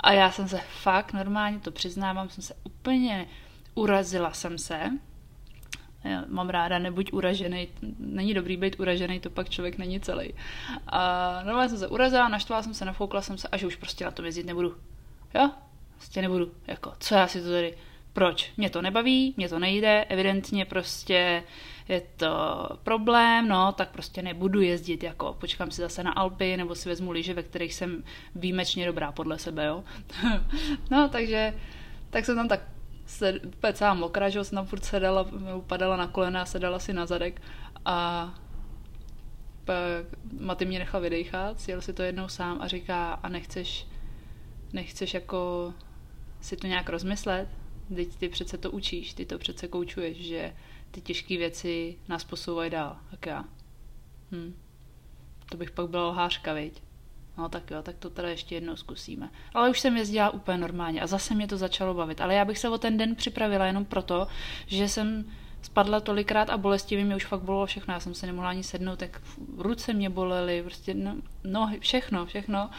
A 0.00 0.12
já 0.12 0.30
jsem 0.30 0.48
se 0.48 0.60
fakt 0.82 1.12
normálně, 1.12 1.58
to 1.58 1.70
přiznávám, 1.70 2.28
jsem 2.28 2.42
se 2.42 2.54
úplně 2.64 3.28
urazila 3.74 4.32
jsem 4.32 4.58
se, 4.58 4.90
já 6.04 6.24
mám 6.28 6.48
ráda, 6.48 6.78
nebuď 6.78 7.12
uražený, 7.12 7.68
není 7.98 8.34
dobrý 8.34 8.56
být 8.56 8.80
uražený, 8.80 9.20
to 9.20 9.30
pak 9.30 9.48
člověk 9.48 9.78
není 9.78 10.00
celý. 10.00 10.34
A 10.86 11.42
normálně 11.44 11.68
jsem 11.68 11.78
se 11.78 11.88
urazila, 11.88 12.28
naštvala 12.28 12.62
jsem 12.62 12.74
se, 12.74 12.84
nafoukla 12.84 13.22
jsem 13.22 13.38
se 13.38 13.48
a 13.48 13.56
že 13.56 13.66
už 13.66 13.76
prostě 13.76 14.04
na 14.04 14.10
to 14.10 14.24
jezdit 14.24 14.46
nebudu. 14.46 14.76
Jo? 15.34 15.50
Prostě 15.96 16.22
nebudu, 16.22 16.52
jako, 16.66 16.92
co 17.00 17.14
já 17.14 17.26
si 17.26 17.42
to 17.42 17.48
tady, 17.48 17.74
proč? 18.18 18.52
Mě 18.56 18.70
to 18.70 18.82
nebaví, 18.82 19.34
mě 19.36 19.48
to 19.48 19.58
nejde, 19.58 20.04
evidentně 20.08 20.64
prostě 20.64 21.42
je 21.88 22.00
to 22.16 22.28
problém, 22.82 23.48
no, 23.48 23.72
tak 23.72 23.90
prostě 23.90 24.22
nebudu 24.22 24.60
jezdit, 24.60 25.02
jako 25.02 25.36
počkám 25.40 25.70
si 25.70 25.80
zase 25.80 26.02
na 26.02 26.12
Alpy, 26.12 26.56
nebo 26.56 26.74
si 26.74 26.88
vezmu 26.88 27.10
lyže, 27.10 27.34
ve 27.34 27.42
kterých 27.42 27.74
jsem 27.74 28.04
výjimečně 28.34 28.86
dobrá 28.86 29.12
podle 29.12 29.38
sebe, 29.38 29.66
jo. 29.66 29.84
no, 30.90 31.08
takže, 31.08 31.54
tak 32.10 32.24
jsem 32.24 32.36
tam 32.36 32.48
tak 32.48 32.60
se, 33.06 33.40
celá 33.72 33.94
mokrá, 33.94 34.28
že 34.28 34.44
jsem 34.44 34.56
tam 34.56 34.66
furt 34.66 34.84
sedala, 34.84 35.28
upadala 35.56 35.96
na 35.96 36.06
kolena, 36.06 36.46
sedala 36.46 36.78
si 36.78 36.92
na 36.92 37.06
zadek 37.06 37.42
a 37.84 38.30
pak 39.64 39.76
Maty 40.40 40.64
mě 40.64 40.78
nechal 40.78 41.00
vydechat, 41.00 41.60
sjel 41.60 41.80
si 41.80 41.92
to 41.92 42.02
jednou 42.02 42.28
sám 42.28 42.58
a 42.60 42.68
říká, 42.68 43.12
a 43.12 43.28
nechceš 43.28 43.86
nechceš 44.72 45.14
jako 45.14 45.72
si 46.40 46.56
to 46.56 46.66
nějak 46.66 46.88
rozmyslet, 46.88 47.48
teď 47.94 48.16
ty 48.16 48.28
přece 48.28 48.58
to 48.58 48.70
učíš, 48.70 49.14
ty 49.14 49.26
to 49.26 49.38
přece 49.38 49.68
koučuješ, 49.68 50.16
že 50.16 50.54
ty 50.90 51.00
těžké 51.00 51.36
věci 51.36 51.96
nás 52.08 52.24
posouvají 52.24 52.70
dál, 52.70 52.96
tak 53.10 53.26
já. 53.26 53.44
Hm. 54.32 54.54
To 55.50 55.56
bych 55.56 55.70
pak 55.70 55.90
byla 55.90 56.08
lhářka, 56.08 56.52
viď? 56.52 56.82
No 57.38 57.48
tak 57.48 57.70
jo, 57.70 57.82
tak 57.82 57.96
to 57.98 58.10
teda 58.10 58.28
ještě 58.28 58.54
jednou 58.54 58.76
zkusíme. 58.76 59.30
Ale 59.54 59.70
už 59.70 59.80
jsem 59.80 59.96
jezdila 59.96 60.30
úplně 60.30 60.58
normálně 60.58 61.00
a 61.00 61.06
zase 61.06 61.34
mě 61.34 61.46
to 61.46 61.56
začalo 61.56 61.94
bavit. 61.94 62.20
Ale 62.20 62.34
já 62.34 62.44
bych 62.44 62.58
se 62.58 62.68
o 62.68 62.78
ten 62.78 62.96
den 62.96 63.14
připravila 63.14 63.66
jenom 63.66 63.84
proto, 63.84 64.26
že 64.66 64.88
jsem 64.88 65.24
spadla 65.62 66.00
tolikrát 66.00 66.50
a 66.50 66.56
bolestivě 66.56 67.04
mě 67.04 67.16
už 67.16 67.24
fakt 67.24 67.42
bolelo 67.42 67.66
všechno. 67.66 67.94
Já 67.94 68.00
jsem 68.00 68.14
se 68.14 68.26
nemohla 68.26 68.50
ani 68.50 68.62
sednout, 68.62 68.98
tak 68.98 69.22
ruce 69.56 69.92
mě 69.92 70.10
bolely, 70.10 70.62
prostě 70.62 70.94
no, 70.94 71.16
nohy, 71.44 71.80
všechno, 71.80 72.26
všechno. 72.26 72.70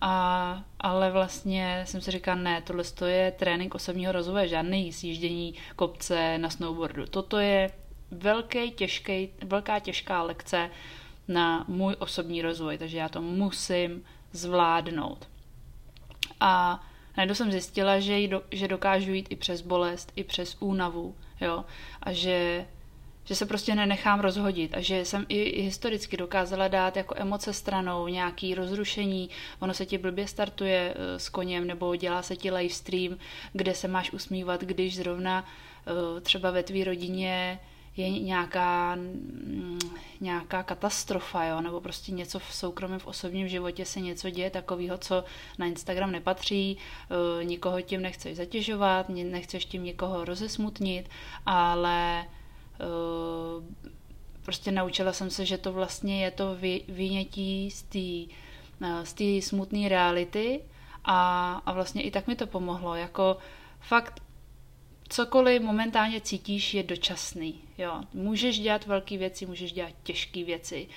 A, 0.00 0.64
ale 0.80 1.10
vlastně 1.10 1.84
jsem 1.86 2.00
si 2.00 2.10
říkala, 2.10 2.40
ne, 2.40 2.62
tohle 2.62 2.84
je 3.06 3.30
trénink 3.30 3.74
osobního 3.74 4.12
rozvoje, 4.12 4.48
žádný 4.48 4.92
sjíždění 4.92 5.54
kopce 5.76 6.38
na 6.38 6.50
snowboardu. 6.50 7.06
Toto 7.06 7.38
je 7.38 7.70
velký, 8.10 8.70
těžký, 8.70 9.28
velká 9.44 9.78
těžká 9.78 10.22
lekce 10.22 10.70
na 11.28 11.64
můj 11.68 11.96
osobní 11.98 12.42
rozvoj, 12.42 12.78
takže 12.78 12.98
já 12.98 13.08
to 13.08 13.22
musím 13.22 14.04
zvládnout. 14.32 15.28
A 16.40 16.84
najednou 17.16 17.34
jsem 17.34 17.52
zjistila, 17.52 18.00
že, 18.00 18.28
do, 18.28 18.42
že 18.50 18.68
dokážu 18.68 19.12
jít 19.12 19.26
i 19.30 19.36
přes 19.36 19.60
bolest, 19.60 20.12
i 20.16 20.24
přes 20.24 20.56
únavu, 20.60 21.14
jo, 21.40 21.64
a 22.02 22.12
že 22.12 22.66
že 23.28 23.34
se 23.34 23.46
prostě 23.46 23.74
nenechám 23.74 24.20
rozhodit 24.20 24.74
a 24.74 24.80
že 24.80 25.04
jsem 25.04 25.26
i, 25.28 25.42
i 25.42 25.62
historicky 25.62 26.16
dokázala 26.16 26.68
dát 26.68 26.96
jako 26.96 27.14
emoce 27.18 27.52
stranou, 27.52 28.08
nějaký 28.08 28.54
rozrušení, 28.54 29.30
ono 29.60 29.74
se 29.74 29.86
ti 29.86 29.98
blbě 29.98 30.28
startuje 30.28 30.94
uh, 30.94 31.18
s 31.18 31.28
koněm 31.28 31.66
nebo 31.66 31.96
dělá 31.96 32.22
se 32.22 32.36
ti 32.36 32.50
live 32.50 32.74
stream, 32.74 33.18
kde 33.52 33.74
se 33.74 33.88
máš 33.88 34.12
usmívat, 34.12 34.60
když 34.60 34.96
zrovna 34.96 35.44
uh, 35.44 36.20
třeba 36.20 36.50
ve 36.50 36.62
tvý 36.62 36.84
rodině 36.84 37.58
je 37.96 38.10
nějaká, 38.10 38.94
mm, 38.94 39.78
nějaká 40.20 40.62
katastrofa, 40.62 41.44
jo? 41.44 41.60
nebo 41.60 41.80
prostě 41.80 42.12
něco 42.12 42.38
v 42.38 42.54
soukromém, 42.54 42.98
v 42.98 43.06
osobním 43.06 43.48
životě 43.48 43.84
se 43.84 44.00
něco 44.00 44.30
děje 44.30 44.50
takového, 44.50 44.98
co 44.98 45.24
na 45.58 45.66
Instagram 45.66 46.12
nepatří, 46.12 46.76
uh, 46.76 47.44
nikoho 47.44 47.80
tím 47.80 48.02
nechceš 48.02 48.36
zatěžovat, 48.36 49.08
nechceš 49.08 49.64
tím 49.64 49.84
nikoho 49.84 50.24
rozesmutnit, 50.24 51.08
ale 51.46 52.26
uh, 52.80 53.64
prostě 54.42 54.72
naučila 54.72 55.12
jsem 55.12 55.30
se, 55.30 55.46
že 55.46 55.58
to 55.58 55.72
vlastně 55.72 56.24
je 56.24 56.30
to 56.30 56.56
vynětí 56.88 57.70
z 57.70 57.82
té 57.82 58.34
uh, 58.86 59.02
z 59.04 59.12
té 59.12 59.42
smutné 59.42 59.88
reality 59.88 60.60
a, 61.04 61.52
a 61.66 61.72
vlastně 61.72 62.02
i 62.02 62.10
tak 62.10 62.26
mi 62.26 62.36
to 62.36 62.46
pomohlo, 62.46 62.94
jako 62.94 63.36
fakt 63.80 64.25
cokoliv 65.08 65.62
momentálně 65.62 66.20
cítíš, 66.20 66.74
je 66.74 66.82
dočasný. 66.82 67.54
Jo. 67.78 68.00
Můžeš 68.14 68.58
dělat 68.58 68.86
velké 68.86 69.18
věci, 69.18 69.46
můžeš 69.46 69.72
dělat 69.72 69.92
těžké 70.02 70.44
věci. 70.44 70.88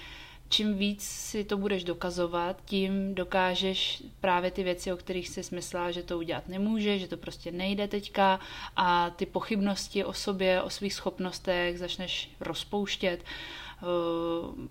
Čím 0.51 0.77
víc 0.77 1.03
si 1.03 1.43
to 1.43 1.57
budeš 1.57 1.83
dokazovat, 1.83 2.61
tím 2.65 3.15
dokážeš 3.15 4.03
právě 4.21 4.51
ty 4.51 4.63
věci, 4.63 4.93
o 4.93 4.97
kterých 4.97 5.29
jsi 5.29 5.55
myslela, 5.55 5.91
že 5.91 6.03
to 6.03 6.17
udělat 6.17 6.47
nemůže, 6.47 6.99
že 6.99 7.07
to 7.07 7.17
prostě 7.17 7.51
nejde 7.51 7.87
teďka 7.87 8.39
a 8.75 9.09
ty 9.09 9.25
pochybnosti 9.25 10.05
o 10.05 10.13
sobě, 10.13 10.61
o 10.61 10.69
svých 10.69 10.93
schopnostech 10.93 11.79
začneš 11.79 12.31
rozpouštět. 12.39 13.23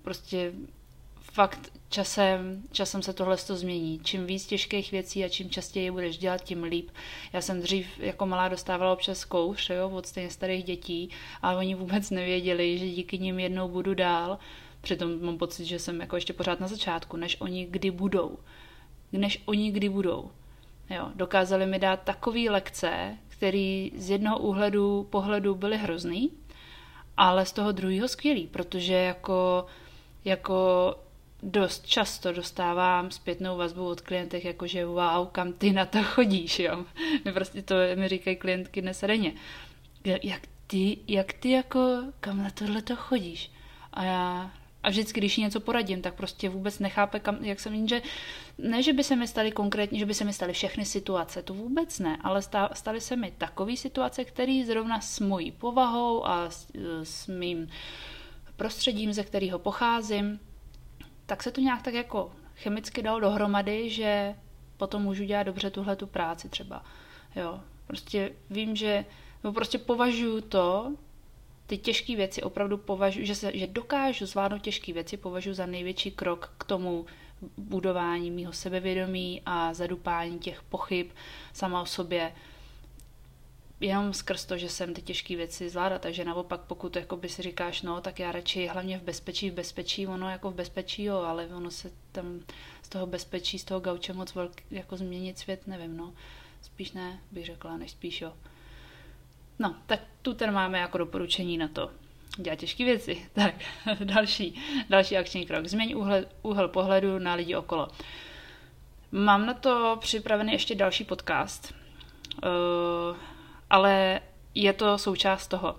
Prostě 0.03 0.53
fakt 1.39 1.73
časem, 1.89 2.63
časem 2.73 3.03
se 3.03 3.13
tohle 3.13 3.37
to 3.37 3.57
změní. 3.57 4.01
Čím 4.03 4.27
víc 4.27 4.47
těžkých 4.47 4.93
věcí 4.93 5.25
a 5.25 5.29
čím 5.29 5.51
častěji 5.51 5.85
je 5.85 5.93
budeš 5.93 6.19
dělat, 6.19 6.45
tím 6.45 6.63
líp. 6.63 6.91
Já 7.33 7.41
jsem 7.41 7.61
dřív 7.61 7.87
jako 7.99 8.27
malá 8.27 8.49
dostávala 8.49 8.93
občas 8.93 9.25
kouř 9.25 9.71
jo, 9.71 9.91
od 9.91 10.07
stejně 10.07 10.31
starých 10.31 10.65
dětí, 10.65 11.11
ale 11.43 11.57
oni 11.57 11.75
vůbec 11.75 12.11
nevěděli, 12.11 12.79
že 12.79 12.89
díky 12.89 13.19
nim 13.19 13.39
jednou 13.39 13.69
budu 13.69 13.95
dál. 13.95 14.39
Přitom 14.81 15.25
mám 15.25 15.39
pocit, 15.39 15.65
že 15.65 15.79
jsem 15.79 16.01
jako 16.01 16.17
ještě 16.17 16.33
pořád 16.33 16.61
na 16.61 16.69
začátku, 16.69 17.17
než 17.17 17.37
oni 17.41 17.67
kdy 17.71 17.91
budou. 17.91 18.39
Než 19.13 19.43
oni 19.47 19.71
kdy 19.71 19.89
budou. 19.89 20.31
Jo, 20.91 21.09
dokázali 21.15 21.67
mi 21.67 21.79
dát 21.79 22.03
takové 22.03 22.51
lekce, 22.51 23.17
které 23.29 23.89
z 23.97 24.11
jednoho 24.11 24.39
úhledu, 24.39 25.07
pohledu 25.11 25.55
byly 25.55 25.77
hrozný, 25.77 26.31
ale 27.17 27.47
z 27.47 27.53
toho 27.53 27.73
druhého 27.73 28.09
skvělý, 28.09 28.47
protože 28.47 28.95
jako, 28.95 29.67
jako 30.25 30.95
dost 31.43 31.87
často 31.87 32.33
dostávám 32.33 33.11
zpětnou 33.11 33.57
vazbu 33.57 33.89
od 33.89 34.01
klientek, 34.01 34.45
jakože 34.45 34.87
wow, 34.87 35.29
kam 35.33 35.53
ty 35.53 35.73
na 35.73 35.87
to 35.87 36.03
chodíš, 36.03 36.59
jo. 36.59 36.85
Prostě 37.35 37.63
to 37.63 37.75
mi 37.95 38.09
říkají 38.09 38.37
klientky 38.37 38.83
dnes 38.83 39.05
denně. 39.07 39.33
Jak 40.23 40.43
ty, 40.67 40.99
jak 41.09 41.33
ty 41.33 41.51
jako, 41.51 42.03
kam 42.21 42.43
na 42.43 42.51
tohle 42.51 42.83
to 42.83 42.97
chodíš? 42.97 43.51
A 43.93 44.05
já, 44.05 44.51
a 44.83 44.91
vždycky, 44.91 45.21
když 45.21 45.37
něco 45.37 45.61
poradím, 45.61 46.03
tak 46.03 46.15
prostě 46.15 46.49
vůbec 46.49 46.79
nechápe, 46.79 47.21
kam, 47.21 47.45
jak 47.45 47.61
jsem, 47.61 47.89
že 47.89 48.03
ne, 48.59 48.83
že 48.83 48.93
by 48.93 49.05
se 49.05 49.17
mi 49.17 49.29
staly 49.29 49.53
konkrétně, 49.53 49.99
že 49.99 50.07
by 50.07 50.15
se 50.15 50.25
mi 50.25 50.33
staly 50.33 50.53
všechny 50.53 50.85
situace, 50.85 51.43
to 51.43 51.55
vůbec 51.55 51.99
ne, 51.99 52.19
ale 52.21 52.43
staly 52.73 53.01
se 53.01 53.17
mi 53.17 53.33
takové 53.39 53.77
situace, 53.77 54.25
které 54.25 54.63
zrovna 54.67 55.01
s 55.01 55.21
mojí 55.21 55.53
povahou 55.53 56.27
a 56.27 56.51
s, 56.51 56.67
s 57.03 57.27
mým 57.27 57.69
prostředím, 58.57 59.13
ze 59.13 59.25
kterého 59.25 59.59
pocházím, 59.59 60.41
tak 61.29 61.43
se 61.43 61.51
to 61.51 61.61
nějak 61.61 61.83
tak 61.83 61.95
jako 61.95 62.33
chemicky 62.57 63.03
dalo 63.03 63.21
dohromady, 63.21 63.91
že 63.91 64.35
potom 64.77 65.03
můžu 65.03 65.25
dělat 65.25 65.43
dobře 65.43 65.71
tuhle 65.71 65.97
tu 65.97 66.07
práci 66.07 66.49
třeba. 66.49 66.85
Jo, 67.37 67.61
prostě 67.87 68.33
vím, 68.51 68.77
že 68.77 69.05
no 69.45 69.53
prostě 69.53 69.79
považuji 69.79 70.41
to, 70.41 70.93
ty 71.67 71.79
těžké 71.79 72.17
věci 72.17 72.43
opravdu 72.43 72.79
považuji, 72.79 73.27
že, 73.27 73.35
se, 73.35 73.51
že 73.55 73.67
dokážu 73.67 74.27
zvládnout 74.27 74.63
těžké 74.63 74.93
věci, 74.93 75.17
považuji 75.17 75.55
za 75.55 75.67
největší 75.67 76.11
krok 76.11 76.55
k 76.59 76.65
tomu 76.65 77.07
budování 77.57 78.31
mýho 78.31 78.53
sebevědomí 78.53 79.43
a 79.47 79.75
zadupání 79.75 80.39
těch 80.39 80.63
pochyb 80.63 81.07
sama 81.53 81.83
o 81.83 81.87
sobě 81.87 82.33
jenom 83.81 84.15
skrz 84.15 84.45
to, 84.45 84.59
že 84.59 84.69
jsem 84.69 84.95
ty 84.95 85.03
těžké 85.03 85.37
věci 85.37 85.69
zvládá, 85.69 85.99
takže 85.99 86.25
naopak 86.25 86.61
pokud 86.61 86.97
jakoby 86.97 87.29
si 87.29 87.43
říkáš, 87.43 87.83
no, 87.83 88.01
tak 88.01 88.19
já 88.19 88.33
radši 88.33 88.67
hlavně 88.67 88.99
v 88.99 89.03
bezpečí, 89.03 89.51
v 89.51 89.55
bezpečí, 89.55 90.07
ono 90.07 90.31
jako 90.31 90.51
v 90.51 90.55
bezpečí, 90.55 91.05
jo, 91.05 91.17
ale 91.17 91.47
ono 91.47 91.71
se 91.71 91.91
tam 92.13 92.41
z 92.83 92.89
toho 92.89 93.07
bezpečí, 93.07 93.59
z 93.59 93.65
toho 93.65 93.81
gauče 93.81 94.13
moc 94.13 94.35
velký, 94.35 94.65
jako 94.71 94.97
změnit 94.97 95.39
svět, 95.39 95.67
nevím, 95.67 95.97
no, 95.97 96.13
spíš 96.63 96.93
ne, 96.93 97.21
bych 97.31 97.47
řekla, 97.47 97.77
než 97.77 97.91
spíš 97.91 98.21
jo. 98.21 98.33
No, 99.59 99.77
tak 99.87 100.01
tu 100.23 100.35
ten 100.35 100.53
máme 100.53 100.79
jako 100.79 100.99
doporučení 100.99 101.59
na 101.59 101.69
to. 101.69 101.91
Dělat 102.37 102.59
těžké 102.59 102.85
věci. 102.85 103.27
Tak, 103.33 103.55
další, 104.05 104.63
další 104.89 105.17
akční 105.17 105.47
krok. 105.47 105.67
Změň 105.67 105.95
úhel, 105.97 106.25
úhel 106.43 106.69
pohledu 106.69 107.19
na 107.19 107.35
lidi 107.35 107.57
okolo. 107.57 107.89
Mám 109.13 109.47
na 109.47 109.55
to 109.55 109.97
připravený 110.01 110.53
ještě 110.53 110.75
další 110.75 111.05
podcast. 111.05 111.75
Uh, 112.45 113.17
ale 113.71 114.21
je 114.55 114.73
to 114.73 114.99
součást 114.99 115.47
toho. 115.47 115.77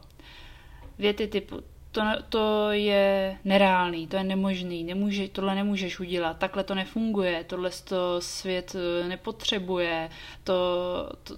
Věty 0.98 1.27
typu 1.27 1.62
to, 1.91 2.01
to 2.29 2.72
je 2.72 3.38
nereálný, 3.46 4.08
to 4.08 4.17
je 4.17 4.24
nemožný, 4.24 4.84
nemůže, 4.84 5.27
tohle 5.27 5.55
nemůžeš 5.55 6.00
udělat, 6.00 6.38
takhle 6.38 6.63
to 6.63 6.75
nefunguje, 6.75 7.43
tohle 7.43 7.69
to 7.84 8.22
svět 8.22 8.75
eh, 8.75 9.08
nepotřebuje, 9.08 10.10
to, 10.43 10.53
to, 11.24 11.36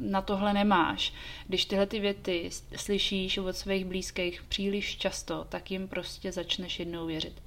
na 0.00 0.22
tohle 0.22 0.52
nemáš. 0.52 1.12
Když 1.46 1.64
tyhle 1.64 1.86
ty 1.86 2.00
věty 2.00 2.50
slyšíš 2.76 3.38
od 3.38 3.56
svých 3.56 3.84
blízkých 3.84 4.42
příliš 4.42 4.96
často, 4.96 5.46
tak 5.48 5.70
jim 5.70 5.88
prostě 5.88 6.32
začneš 6.32 6.78
jednou 6.78 7.06
věřit. 7.06 7.42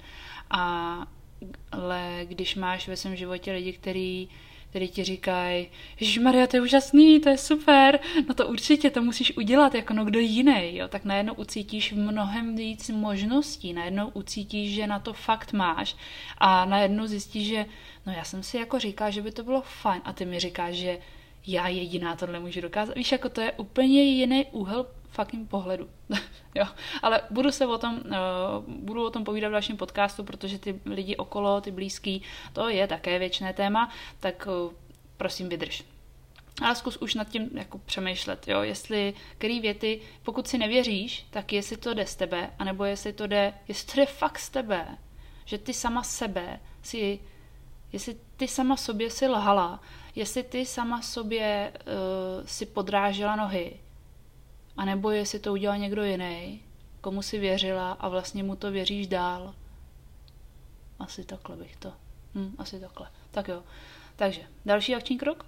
A 0.50 0.96
ale 1.72 2.20
když 2.24 2.54
máš 2.54 2.88
ve 2.88 2.96
svém 2.96 3.16
životě 3.16 3.52
lidi, 3.52 3.72
který 3.72 4.28
který 4.76 4.88
ti 4.88 5.04
říkají, 5.04 5.68
že 5.96 6.20
Maria, 6.20 6.46
to 6.46 6.56
je 6.56 6.60
úžasný, 6.60 7.20
to 7.20 7.28
je 7.28 7.38
super, 7.38 8.00
no 8.28 8.34
to 8.34 8.48
určitě, 8.48 8.90
to 8.90 9.02
musíš 9.02 9.36
udělat 9.36 9.74
jako 9.74 9.94
no 9.94 10.04
kdo 10.04 10.20
jiný, 10.20 10.76
jo, 10.76 10.88
tak 10.88 11.04
najednou 11.04 11.34
ucítíš 11.34 11.92
mnohem 11.92 12.56
víc 12.56 12.90
možností, 12.90 13.72
najednou 13.72 14.08
ucítíš, 14.08 14.74
že 14.74 14.86
na 14.86 14.98
to 14.98 15.12
fakt 15.12 15.52
máš 15.52 15.96
a 16.38 16.64
najednou 16.64 17.06
zjistíš, 17.06 17.48
že 17.48 17.66
no 18.06 18.12
já 18.12 18.24
jsem 18.24 18.42
si 18.42 18.56
jako 18.56 18.78
říkal, 18.78 19.10
že 19.10 19.22
by 19.22 19.32
to 19.32 19.42
bylo 19.42 19.62
fajn 19.62 20.02
a 20.04 20.12
ty 20.12 20.24
mi 20.24 20.40
říkáš, 20.40 20.74
že 20.74 20.98
já 21.46 21.68
jediná 21.68 22.16
tohle 22.16 22.40
můžu 22.40 22.60
dokázat. 22.60 22.96
Víš, 22.96 23.12
jako 23.12 23.28
to 23.28 23.40
je 23.40 23.52
úplně 23.52 24.02
jiný 24.02 24.46
úhel 24.52 24.86
fucking 25.08 25.48
pohledu. 25.48 25.88
jo. 26.54 26.64
Ale 27.02 27.20
budu 27.30 27.52
se 27.52 27.66
o 27.66 27.78
tom, 27.78 27.94
uh, 27.94 28.74
budu 28.84 29.06
o 29.06 29.10
tom 29.10 29.24
povídat 29.24 29.48
v 29.48 29.52
dalším 29.52 29.76
podcastu, 29.76 30.24
protože 30.24 30.58
ty 30.58 30.80
lidi 30.84 31.16
okolo, 31.16 31.60
ty 31.60 31.70
blízký, 31.70 32.22
to 32.52 32.68
je 32.68 32.86
také 32.86 33.18
věčné 33.18 33.52
téma, 33.52 33.90
tak 34.20 34.48
uh, 34.66 34.72
prosím 35.16 35.48
vydrž. 35.48 35.84
Ale 36.62 36.74
zkus 36.74 36.96
už 36.96 37.14
nad 37.14 37.28
tím 37.28 37.50
jako 37.54 37.78
přemýšlet, 37.78 38.48
jo, 38.48 38.62
jestli, 38.62 39.14
který 39.38 39.60
věty, 39.60 40.00
pokud 40.22 40.48
si 40.48 40.58
nevěříš, 40.58 41.26
tak 41.30 41.52
jestli 41.52 41.76
to 41.76 41.94
jde 41.94 42.06
z 42.06 42.16
tebe, 42.16 42.50
anebo 42.58 42.84
jestli 42.84 43.12
to 43.12 43.26
jde, 43.26 43.54
jestli 43.68 43.92
to 43.92 44.00
jde 44.00 44.06
fakt 44.06 44.38
z 44.38 44.50
tebe, 44.50 44.86
že 45.44 45.58
ty 45.58 45.74
sama 45.74 46.02
sebe 46.02 46.60
si, 46.82 47.20
jestli 47.92 48.16
ty 48.36 48.48
sama 48.48 48.76
sobě 48.76 49.10
si 49.10 49.28
lhala, 49.28 49.80
jestli 50.14 50.42
ty 50.42 50.66
sama 50.66 51.02
sobě 51.02 51.72
uh, 51.72 52.46
si 52.46 52.66
podrážela 52.66 53.36
nohy, 53.36 53.72
a 54.76 54.84
nebo 54.84 55.10
jestli 55.10 55.38
to 55.38 55.52
udělal 55.52 55.78
někdo 55.78 56.04
jiný, 56.04 56.60
komu 57.00 57.22
si 57.22 57.38
věřila 57.38 57.92
a 57.92 58.08
vlastně 58.08 58.42
mu 58.42 58.56
to 58.56 58.70
věříš 58.70 59.06
dál. 59.06 59.54
Asi 60.98 61.24
takhle 61.24 61.56
bych 61.56 61.76
to. 61.76 61.92
Hm, 62.34 62.54
asi 62.58 62.80
takhle. 62.80 63.08
Tak 63.30 63.48
jo. 63.48 63.62
Takže, 64.16 64.40
další 64.66 64.94
akční 64.94 65.18
krok? 65.18 65.46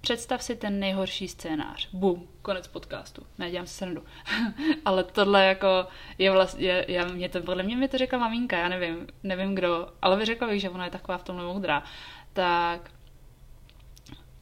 Představ 0.00 0.42
si 0.42 0.56
ten 0.56 0.80
nejhorší 0.80 1.28
scénář. 1.28 1.88
Bum, 1.92 2.28
konec 2.42 2.66
podcastu. 2.66 3.26
Ne, 3.38 3.50
dělám 3.50 3.66
si 3.66 3.74
srandu. 3.74 4.04
ale 4.84 5.04
tohle 5.04 5.44
jako 5.44 5.86
je 6.18 6.30
vlastně, 6.30 6.84
já, 6.88 7.04
mě 7.04 7.28
to, 7.28 7.40
podle 7.40 7.62
mě 7.62 7.76
mi 7.76 7.88
to 7.88 7.98
řekla 7.98 8.18
maminka, 8.18 8.58
já 8.58 8.68
nevím, 8.68 9.06
nevím 9.22 9.54
kdo, 9.54 9.88
ale 10.02 10.16
by 10.16 10.24
řekla 10.24 10.48
bych, 10.48 10.60
že 10.60 10.70
ona 10.70 10.84
je 10.84 10.90
taková 10.90 11.18
v 11.18 11.24
tomhle 11.24 11.44
moudrá. 11.44 11.82
Tak 12.32 12.90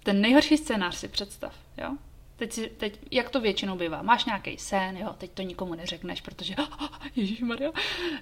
ten 0.03 0.21
nejhorší 0.21 0.57
scénář 0.57 0.95
si 0.95 1.09
představ, 1.09 1.55
jo? 1.79 1.97
Teď, 2.41 2.53
si, 2.53 2.69
teď, 2.69 2.99
jak 3.11 3.31
to 3.31 3.41
většinou 3.41 3.77
bývá, 3.77 4.03
máš 4.03 4.25
nějaký 4.25 4.59
sen, 4.59 4.97
jo, 4.97 5.15
teď 5.19 5.31
to 5.31 5.43
nikomu 5.43 5.75
neřekneš, 5.75 6.21
protože 6.21 6.55
oh, 6.57 6.89
Ježíš 7.17 7.41
Maria, 7.41 7.71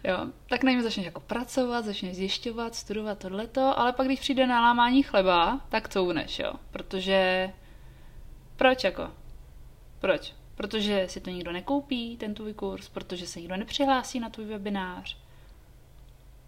jo, 0.04 0.26
tak 0.48 0.62
na 0.62 0.70
něm 0.70 0.82
začneš 0.82 1.06
jako 1.06 1.20
pracovat, 1.20 1.84
začneš 1.84 2.16
zjišťovat, 2.16 2.75
studovat 2.75 3.18
tohleto, 3.18 3.78
ale 3.78 3.92
pak 3.92 4.06
když 4.06 4.20
přijde 4.20 4.46
na 4.46 4.60
lámání 4.60 5.02
chleba, 5.02 5.60
tak 5.68 5.88
couvneš, 5.88 6.38
jo, 6.38 6.52
protože 6.70 7.50
proč 8.56 8.84
jako, 8.84 9.10
proč? 9.98 10.34
Protože 10.54 11.06
si 11.08 11.20
to 11.20 11.30
nikdo 11.30 11.52
nekoupí, 11.52 12.16
ten 12.16 12.34
tvůj 12.34 12.54
kurz, 12.54 12.88
protože 12.88 13.26
se 13.26 13.40
nikdo 13.40 13.56
nepřihlásí 13.56 14.20
na 14.20 14.30
tvůj 14.30 14.46
webinář. 14.46 15.16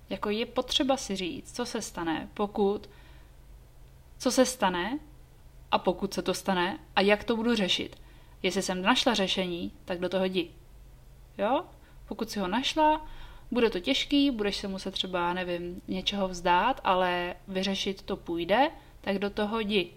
Jako 0.08 0.30
je 0.30 0.46
potřeba 0.46 0.96
si 0.96 1.16
říct, 1.16 1.56
co 1.56 1.66
se 1.66 1.82
stane, 1.82 2.28
pokud 2.34 2.90
co 4.18 4.30
se 4.30 4.46
stane 4.46 4.98
a 5.70 5.78
pokud 5.78 6.14
se 6.14 6.22
to 6.22 6.34
stane 6.34 6.78
a 6.96 7.00
jak 7.00 7.24
to 7.24 7.36
budu 7.36 7.54
řešit. 7.54 7.96
Jestli 8.42 8.62
jsem 8.62 8.82
našla 8.82 9.14
řešení, 9.14 9.72
tak 9.84 10.00
do 10.00 10.08
toho 10.08 10.24
jdi. 10.24 10.50
Jo? 11.38 11.64
Pokud 12.08 12.30
si 12.30 12.40
ho 12.40 12.48
našla, 12.48 13.06
bude 13.50 13.70
to 13.70 13.80
těžký, 13.80 14.30
budeš 14.30 14.56
se 14.56 14.68
muset 14.68 14.90
třeba, 14.90 15.34
nevím, 15.34 15.82
něčeho 15.88 16.28
vzdát, 16.28 16.80
ale 16.84 17.34
vyřešit 17.48 18.02
to 18.02 18.16
půjde, 18.16 18.70
tak 19.00 19.18
do 19.18 19.30
toho 19.30 19.60
jdi. 19.60 19.92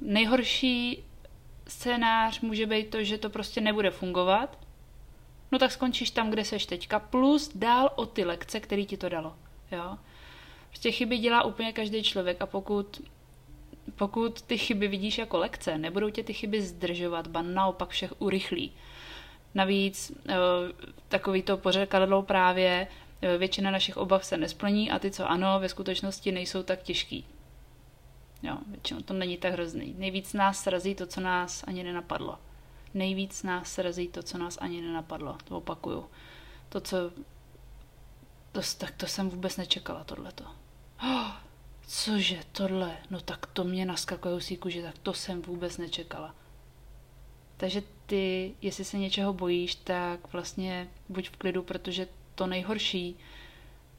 Nejhorší 0.00 1.04
scénář 1.66 2.40
může 2.40 2.66
být 2.66 2.90
to, 2.90 3.04
že 3.04 3.18
to 3.18 3.30
prostě 3.30 3.60
nebude 3.60 3.90
fungovat, 3.90 4.58
no 5.52 5.58
tak 5.58 5.72
skončíš 5.72 6.10
tam, 6.10 6.30
kde 6.30 6.44
seš 6.44 6.66
teďka, 6.66 6.98
plus 6.98 7.50
dál 7.54 7.92
o 7.96 8.06
ty 8.06 8.24
lekce, 8.24 8.60
který 8.60 8.86
ti 8.86 8.96
to 8.96 9.08
dalo. 9.08 9.36
Jo? 9.72 9.98
Prostě 10.68 10.92
chyby 10.92 11.18
dělá 11.18 11.44
úplně 11.44 11.72
každý 11.72 12.02
člověk 12.02 12.42
a 12.42 12.46
pokud, 12.46 13.00
pokud 13.96 14.42
ty 14.42 14.58
chyby 14.58 14.88
vidíš 14.88 15.18
jako 15.18 15.38
lekce, 15.38 15.78
nebudou 15.78 16.10
tě 16.10 16.22
ty 16.22 16.32
chyby 16.32 16.62
zdržovat, 16.62 17.26
ba 17.26 17.42
naopak 17.42 17.88
všech 17.88 18.12
urychlí. 18.18 18.72
Navíc 19.54 20.12
eh, 20.28 20.34
takový 21.08 21.42
to 21.42 21.56
pořekadlo 21.56 22.22
právě 22.22 22.86
eh, 23.22 23.38
většina 23.38 23.70
našich 23.70 23.96
obav 23.96 24.24
se 24.24 24.36
nesplní 24.36 24.90
a 24.90 24.98
ty, 24.98 25.10
co 25.10 25.30
ano, 25.30 25.60
ve 25.60 25.68
skutečnosti 25.68 26.32
nejsou 26.32 26.62
tak 26.62 26.82
těžký. 26.82 27.24
Jo, 28.42 28.58
většinou 28.66 29.00
to 29.00 29.14
není 29.14 29.36
tak 29.36 29.52
hrozný. 29.52 29.94
Nejvíc 29.98 30.32
nás 30.32 30.62
srazí 30.62 30.94
to, 30.94 31.06
co 31.06 31.20
nás 31.20 31.64
ani 31.66 31.82
nenapadlo. 31.82 32.38
Nejvíc 32.94 33.42
nás 33.42 33.72
srazí 33.72 34.08
to, 34.08 34.22
co 34.22 34.38
nás 34.38 34.58
ani 34.60 34.80
nenapadlo. 34.80 35.36
To 35.44 35.56
opakuju. 35.56 36.06
To, 36.68 36.80
co... 36.80 36.96
To, 38.52 38.60
tak 38.78 38.94
to 38.96 39.06
jsem 39.06 39.30
vůbec 39.30 39.56
nečekala, 39.56 40.04
tohleto. 40.04 40.44
Oh, 41.02 41.49
cože, 41.90 42.40
tohle? 42.52 42.96
No 43.10 43.20
tak 43.20 43.46
to 43.46 43.64
mě 43.64 43.86
naskakuje 43.86 44.34
usíku, 44.34 44.68
že 44.68 44.82
tak 44.82 44.98
to 44.98 45.14
jsem 45.14 45.42
vůbec 45.42 45.78
nečekala. 45.78 46.34
Takže 47.56 47.82
ty, 48.06 48.54
jestli 48.62 48.84
se 48.84 48.98
něčeho 48.98 49.32
bojíš, 49.32 49.74
tak 49.74 50.32
vlastně 50.32 50.88
buď 51.08 51.28
v 51.28 51.36
klidu, 51.36 51.62
protože 51.62 52.08
to 52.34 52.46
nejhorší 52.46 53.16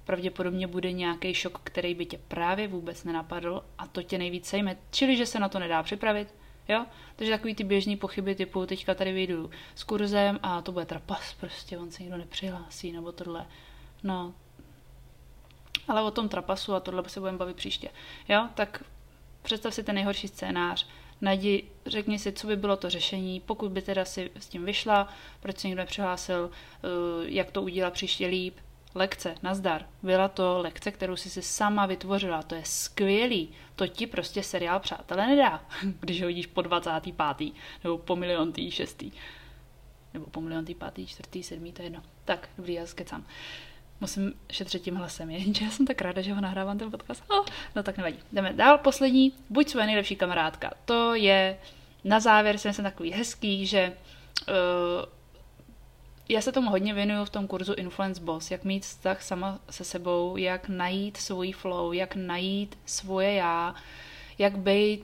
pravděpodobně 0.05 0.67
bude 0.67 0.91
nějaký 0.91 1.33
šok, 1.33 1.59
který 1.63 1.95
by 1.95 2.05
tě 2.05 2.19
právě 2.27 2.67
vůbec 2.67 3.03
nenapadl 3.03 3.63
a 3.77 3.87
to 3.87 4.03
tě 4.03 4.17
nejvíc 4.17 4.45
sejme. 4.45 4.77
Čili, 4.91 5.17
že 5.17 5.25
se 5.25 5.39
na 5.39 5.49
to 5.49 5.59
nedá 5.59 5.83
připravit, 5.83 6.35
jo? 6.69 6.85
Takže 7.15 7.31
takový 7.31 7.55
ty 7.55 7.63
běžné 7.63 7.97
pochyby 7.97 8.35
typu 8.35 8.65
teďka 8.65 8.95
tady 8.95 9.13
vyjdu 9.13 9.49
s 9.75 9.83
kurzem 9.83 10.39
a 10.43 10.61
to 10.61 10.71
bude 10.71 10.85
trapas, 10.85 11.33
prostě 11.33 11.77
on 11.77 11.91
se 11.91 12.03
nikdo 12.03 12.17
nepřihlásí 12.17 12.91
nebo 12.91 13.11
tohle. 13.11 13.47
No, 14.03 14.33
ale 15.91 16.01
o 16.01 16.11
tom 16.11 16.29
trapasu 16.29 16.73
a 16.73 16.79
tohle 16.79 17.09
se 17.09 17.19
budeme 17.19 17.37
bavit 17.37 17.55
příště. 17.55 17.89
Jo, 18.29 18.47
tak 18.53 18.83
představ 19.41 19.73
si 19.73 19.83
ten 19.83 19.95
nejhorší 19.95 20.27
scénář, 20.27 20.87
najdi, 21.21 21.63
řekni 21.85 22.19
si, 22.19 22.31
co 22.31 22.47
by 22.47 22.55
bylo 22.55 22.77
to 22.77 22.89
řešení, 22.89 23.39
pokud 23.39 23.71
by 23.71 23.81
teda 23.81 24.05
si 24.05 24.31
s 24.35 24.47
tím 24.47 24.65
vyšla, 24.65 25.07
proč 25.39 25.59
se 25.59 25.67
někdo 25.67 25.81
nepřihlásil, 25.81 26.51
eh, 26.51 26.87
jak 27.23 27.51
to 27.51 27.61
udělat 27.61 27.93
příště 27.93 28.27
líp, 28.27 28.57
lekce, 28.95 29.35
nazdar. 29.43 29.85
Byla 30.03 30.27
to 30.27 30.59
lekce, 30.59 30.91
kterou 30.91 31.15
jsi 31.15 31.29
si 31.29 31.41
sama 31.41 31.85
vytvořila. 31.85 32.43
To 32.43 32.55
je 32.55 32.61
skvělý. 32.65 33.49
To 33.75 33.87
ti 33.87 34.07
prostě 34.07 34.43
seriál 34.43 34.79
Přátelé 34.79 35.27
nedá, 35.27 35.65
když 35.99 36.21
ho 36.21 36.27
vidíš 36.27 36.47
po 36.47 36.61
25. 36.61 37.53
nebo 37.83 37.97
po 37.97 38.15
miliontý 38.15 38.71
šestý. 38.71 39.11
Nebo 40.13 40.25
po 40.25 40.41
miliontý 40.41 40.75
pátý, 40.75 41.07
čtvrtý, 41.07 41.43
sedmý, 41.43 41.71
to 41.71 41.81
je 41.81 41.85
jedno. 41.85 42.03
Tak, 42.25 42.49
dobrý, 42.57 42.73
já 42.73 42.85
skecám. 42.85 43.25
Musím 44.01 44.33
šetřit 44.51 44.81
tím 44.81 44.95
hlasem, 44.95 45.29
jenže 45.29 45.65
já 45.65 45.71
jsem 45.71 45.85
tak 45.87 46.01
ráda, 46.01 46.21
že 46.21 46.33
ho 46.33 46.41
nahrávám 46.41 46.77
ten 46.77 46.91
podcast. 46.91 47.23
Oh, 47.29 47.45
no 47.75 47.83
tak 47.83 47.97
nevadí. 47.97 48.19
Jdeme 48.31 48.53
dál. 48.53 48.77
Poslední, 48.77 49.33
buď 49.49 49.69
svoje 49.69 49.85
nejlepší 49.85 50.15
kamarádka. 50.15 50.71
To 50.85 51.15
je, 51.15 51.57
na 52.03 52.19
závěr 52.19 52.57
jsem 52.57 52.73
se 52.73 52.83
takový 52.83 53.11
hezký, 53.11 53.65
že 53.65 53.93
uh, 54.49 55.05
já 56.29 56.41
se 56.41 56.51
tomu 56.51 56.69
hodně 56.69 56.93
věnuju 56.93 57.25
v 57.25 57.29
tom 57.29 57.47
kurzu 57.47 57.73
Influence 57.73 58.21
Boss, 58.21 58.51
jak 58.51 58.63
mít 58.63 58.83
vztah 58.83 59.21
sama 59.21 59.59
se 59.69 59.83
sebou, 59.83 60.37
jak 60.37 60.69
najít 60.69 61.17
svůj 61.17 61.51
flow, 61.51 61.93
jak 61.93 62.15
najít 62.15 62.77
svoje 62.85 63.33
já, 63.33 63.75
jak 64.37 64.57
být, 64.57 65.03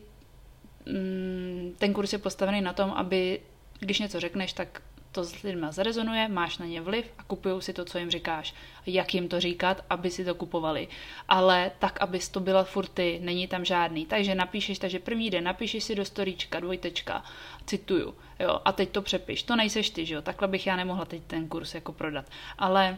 mm, 0.86 1.76
ten 1.78 1.94
kurz 1.94 2.14
je 2.14 2.20
postavený 2.20 2.62
na 2.62 2.74
tom, 2.74 2.92
aby 2.92 3.40
když 3.80 4.00
něco 4.00 4.20
řekneš, 4.20 4.54
tak 4.54 4.82
to 5.18 5.24
s 5.24 5.42
lidmi 5.42 5.68
zarezonuje, 5.70 6.28
máš 6.28 6.58
na 6.58 6.66
ně 6.66 6.82
vliv 6.82 7.06
a 7.18 7.24
kupují 7.24 7.62
si 7.62 7.74
to, 7.74 7.86
co 7.86 7.98
jim 7.98 8.12
říkáš. 8.12 8.54
Jak 8.86 9.14
jim 9.14 9.28
to 9.28 9.40
říkat, 9.40 9.86
aby 9.90 10.12
si 10.12 10.26
to 10.26 10.36
kupovali. 10.36 10.88
Ale 11.28 11.72
tak, 11.80 12.02
aby 12.02 12.20
to 12.32 12.40
byla 12.40 12.64
furt 12.64 12.90
ty, 12.90 13.20
není 13.24 13.48
tam 13.48 13.66
žádný. 13.66 14.06
Takže 14.06 14.36
napíšeš, 14.36 14.80
takže 14.80 15.00
první 15.00 15.30
den 15.30 15.44
napíšeš 15.44 15.84
si 15.84 15.96
do 15.96 16.06
storíčka, 16.06 16.60
dvojtečka, 16.60 17.24
cituju, 17.66 18.16
jo, 18.40 18.62
a 18.66 18.72
teď 18.72 18.90
to 18.90 19.02
přepiš. 19.02 19.44
To 19.44 19.56
nejseš 19.56 19.90
ty, 19.90 20.06
že 20.06 20.16
jo, 20.16 20.22
takhle 20.22 20.48
bych 20.48 20.68
já 20.68 20.76
nemohla 20.76 21.06
teď 21.06 21.22
ten 21.28 21.48
kurz 21.48 21.76
jako 21.76 21.92
prodat. 21.92 22.26
Ale 22.58 22.98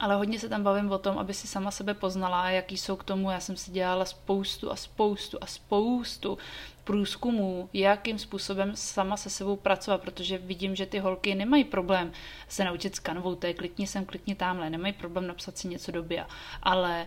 ale 0.00 0.14
hodně 0.14 0.38
se 0.38 0.48
tam 0.48 0.62
bavím 0.62 0.92
o 0.92 0.98
tom, 0.98 1.18
aby 1.18 1.34
si 1.34 1.46
sama 1.46 1.70
sebe 1.70 1.94
poznala, 1.94 2.50
jaký 2.50 2.76
jsou 2.76 2.96
k 2.96 3.04
tomu. 3.04 3.30
Já 3.30 3.40
jsem 3.40 3.56
si 3.56 3.70
dělala 3.70 4.04
spoustu 4.04 4.72
a 4.72 4.76
spoustu 4.76 5.38
a 5.40 5.46
spoustu 5.46 6.38
průzkumů, 6.86 7.68
jakým 7.72 8.18
způsobem 8.18 8.76
sama 8.76 9.16
se 9.16 9.30
sebou 9.30 9.56
pracovat, 9.56 10.00
protože 10.00 10.38
vidím, 10.38 10.76
že 10.76 10.86
ty 10.86 10.98
holky 10.98 11.34
nemají 11.34 11.64
problém 11.64 12.12
se 12.48 12.64
naučit 12.64 12.96
skanovou, 12.96 13.34
to 13.34 13.46
je 13.46 13.54
klikni 13.54 13.86
sem, 13.86 14.04
klikni 14.04 14.34
tamhle, 14.34 14.70
nemají 14.70 14.92
problém 14.92 15.26
napsat 15.26 15.58
si 15.58 15.68
něco 15.68 15.92
do 15.92 16.02
BIA, 16.02 16.26
ale 16.62 17.06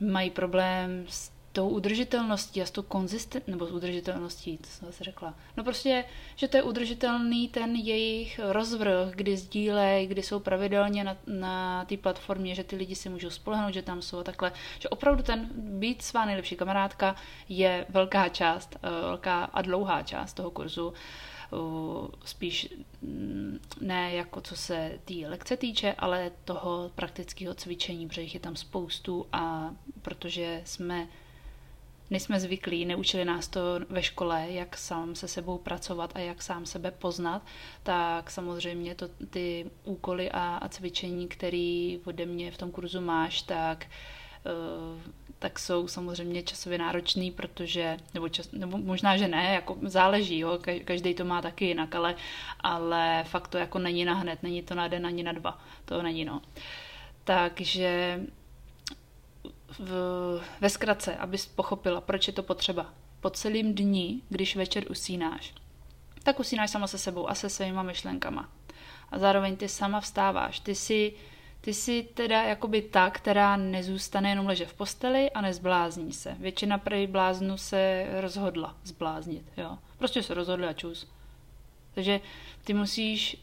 mají 0.00 0.30
problém 0.30 1.04
s 1.08 1.33
tou 1.54 1.68
udržitelností 1.68 2.62
a 2.62 2.66
s 2.66 2.70
tou 2.70 2.82
konzistent, 2.82 3.48
nebo 3.48 3.66
s 3.66 3.72
udržitelností, 3.72 4.58
to 4.58 4.66
jsem 4.68 4.86
zase 4.88 5.04
řekla. 5.04 5.34
No 5.56 5.64
prostě, 5.64 6.04
že 6.36 6.48
to 6.48 6.56
je 6.56 6.62
udržitelný 6.62 7.48
ten 7.48 7.76
jejich 7.76 8.40
rozvrh, 8.42 9.10
kdy 9.14 9.36
sdílej, 9.36 10.06
kdy 10.06 10.22
jsou 10.22 10.40
pravidelně 10.40 11.04
na, 11.04 11.16
na 11.26 11.84
té 11.84 11.96
platformě, 11.96 12.54
že 12.54 12.64
ty 12.64 12.76
lidi 12.76 12.94
si 12.94 13.08
můžou 13.08 13.30
spolehnout, 13.30 13.74
že 13.74 13.82
tam 13.82 14.02
jsou 14.02 14.18
a 14.18 14.24
takhle. 14.24 14.52
Že 14.78 14.88
opravdu 14.88 15.22
ten 15.22 15.48
být 15.54 16.02
svá 16.02 16.24
nejlepší 16.24 16.56
kamarádka 16.56 17.16
je 17.48 17.86
velká 17.88 18.28
část, 18.28 18.76
eh, 18.76 18.90
velká 18.90 19.44
a 19.44 19.62
dlouhá 19.62 20.02
část 20.02 20.32
toho 20.32 20.50
kurzu 20.50 20.92
spíš 22.24 22.68
mm, 23.02 23.58
ne 23.80 24.14
jako 24.14 24.40
co 24.40 24.56
se 24.56 24.98
té 25.04 25.14
lekce 25.14 25.56
týče, 25.56 25.94
ale 25.98 26.30
toho 26.44 26.90
praktického 26.94 27.54
cvičení, 27.54 28.08
protože 28.08 28.22
jich 28.22 28.34
je 28.34 28.40
tam 28.40 28.56
spoustu 28.56 29.26
a 29.32 29.70
protože 30.02 30.62
jsme 30.64 31.08
nejsme 32.10 32.40
zvyklí, 32.40 32.84
neučili 32.84 33.24
nás 33.24 33.48
to 33.48 33.60
ve 33.88 34.02
škole, 34.02 34.46
jak 34.48 34.76
sám 34.76 35.14
se 35.14 35.28
sebou 35.28 35.58
pracovat 35.58 36.12
a 36.14 36.18
jak 36.18 36.42
sám 36.42 36.66
sebe 36.66 36.90
poznat, 36.90 37.42
tak 37.82 38.30
samozřejmě 38.30 38.94
to, 38.94 39.08
ty 39.08 39.70
úkoly 39.84 40.30
a, 40.30 40.56
a 40.56 40.68
cvičení, 40.68 41.28
které 41.28 41.96
ode 42.04 42.26
mě 42.26 42.50
v 42.50 42.58
tom 42.58 42.70
kurzu 42.70 43.00
máš, 43.00 43.42
tak 43.42 43.86
uh, 44.46 45.12
tak 45.38 45.58
jsou 45.58 45.88
samozřejmě 45.88 46.42
časově 46.42 46.78
náročný, 46.78 47.30
protože, 47.30 47.96
nebo, 48.14 48.28
čas, 48.28 48.52
nebo 48.52 48.78
možná, 48.78 49.16
že 49.16 49.28
ne, 49.28 49.54
jako 49.54 49.76
záleží, 49.82 50.38
jo, 50.38 50.58
každý 50.84 51.14
to 51.14 51.24
má 51.24 51.42
taky 51.42 51.64
jinak, 51.64 51.94
ale, 51.94 52.14
ale 52.60 53.24
fakt 53.26 53.48
to 53.48 53.58
jako 53.58 53.78
není 53.78 54.04
na 54.04 54.14
hned, 54.14 54.42
není 54.42 54.62
to 54.62 54.74
na 54.74 54.88
den 54.88 55.06
ani 55.06 55.22
na 55.22 55.32
dva, 55.32 55.58
to 55.84 56.02
není, 56.02 56.24
no. 56.24 56.42
Takže 57.24 58.20
v, 59.78 60.40
ve 60.60 60.70
zkratce, 60.70 61.16
abys 61.16 61.46
pochopila, 61.46 62.00
proč 62.00 62.26
je 62.26 62.32
to 62.32 62.42
potřeba. 62.42 62.92
Po 63.20 63.30
celým 63.30 63.74
dni, 63.74 64.20
když 64.28 64.56
večer 64.56 64.90
usínáš, 64.90 65.54
tak 66.22 66.40
usínáš 66.40 66.70
sama 66.70 66.86
se 66.86 66.98
sebou 66.98 67.30
a 67.30 67.34
se 67.34 67.50
svýma 67.50 67.82
myšlenkama. 67.82 68.48
A 69.10 69.18
zároveň 69.18 69.56
ty 69.56 69.68
sama 69.68 70.00
vstáváš. 70.00 70.60
Ty 70.60 70.74
si, 70.74 71.12
ty 71.60 71.74
si 71.74 72.08
teda 72.14 72.42
jakoby 72.42 72.82
ta, 72.82 73.10
která 73.10 73.56
nezůstane 73.56 74.28
jenom 74.28 74.46
leže 74.46 74.66
v 74.66 74.74
posteli 74.74 75.30
a 75.30 75.40
nezblázní 75.40 76.12
se. 76.12 76.36
Většina 76.38 76.78
prej 76.78 77.06
bláznu 77.06 77.56
se 77.56 78.06
rozhodla 78.20 78.76
zbláznit. 78.84 79.52
Jo? 79.56 79.78
Prostě 79.98 80.22
se 80.22 80.34
rozhodli 80.34 80.66
a 80.66 80.72
čus. 80.72 81.08
Takže 81.94 82.20
ty 82.64 82.74
musíš, 82.74 83.36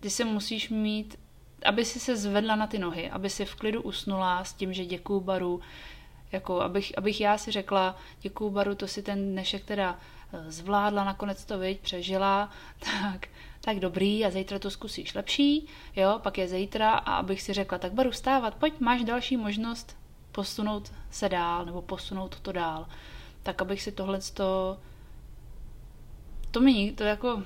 ty 0.00 0.10
se 0.10 0.24
musíš 0.24 0.70
mít 0.70 1.18
aby 1.64 1.84
si 1.84 2.00
se 2.00 2.16
zvedla 2.16 2.56
na 2.56 2.66
ty 2.66 2.78
nohy, 2.78 3.10
aby 3.10 3.30
si 3.30 3.44
v 3.44 3.54
klidu 3.54 3.82
usnula 3.82 4.44
s 4.44 4.52
tím, 4.52 4.72
že 4.72 4.84
děkuju 4.84 5.20
baru, 5.20 5.60
jako 6.32 6.60
abych, 6.60 6.98
abych 6.98 7.20
já 7.20 7.38
si 7.38 7.50
řekla, 7.50 7.96
děkuju 8.20 8.50
baru, 8.50 8.74
to 8.74 8.88
si 8.88 9.02
ten 9.02 9.32
dnešek 9.32 9.64
teda 9.64 9.98
eh, 10.32 10.52
zvládla, 10.52 11.04
nakonec 11.04 11.44
to 11.44 11.58
viď, 11.58 11.80
přežila, 11.80 12.50
tak, 13.02 13.28
tak 13.60 13.80
dobrý 13.80 14.24
a 14.24 14.30
zítra 14.30 14.58
to 14.58 14.70
zkusíš 14.70 15.14
lepší, 15.14 15.66
jo, 15.96 16.20
pak 16.22 16.38
je 16.38 16.48
zítra 16.48 16.92
a 16.92 17.16
abych 17.16 17.42
si 17.42 17.52
řekla, 17.52 17.78
tak 17.78 17.92
baru 17.92 18.12
stávat, 18.12 18.54
pojď, 18.54 18.80
máš 18.80 19.04
další 19.04 19.36
možnost 19.36 19.96
posunout 20.32 20.92
se 21.10 21.28
dál 21.28 21.66
nebo 21.66 21.82
posunout 21.82 22.40
to 22.40 22.52
dál, 22.52 22.86
tak 23.42 23.62
abych 23.62 23.82
si 23.82 23.92
tohle 23.92 24.20
to, 24.34 24.78
to 26.50 26.60
mi 26.60 26.92
to 26.92 27.04
jako 27.04 27.42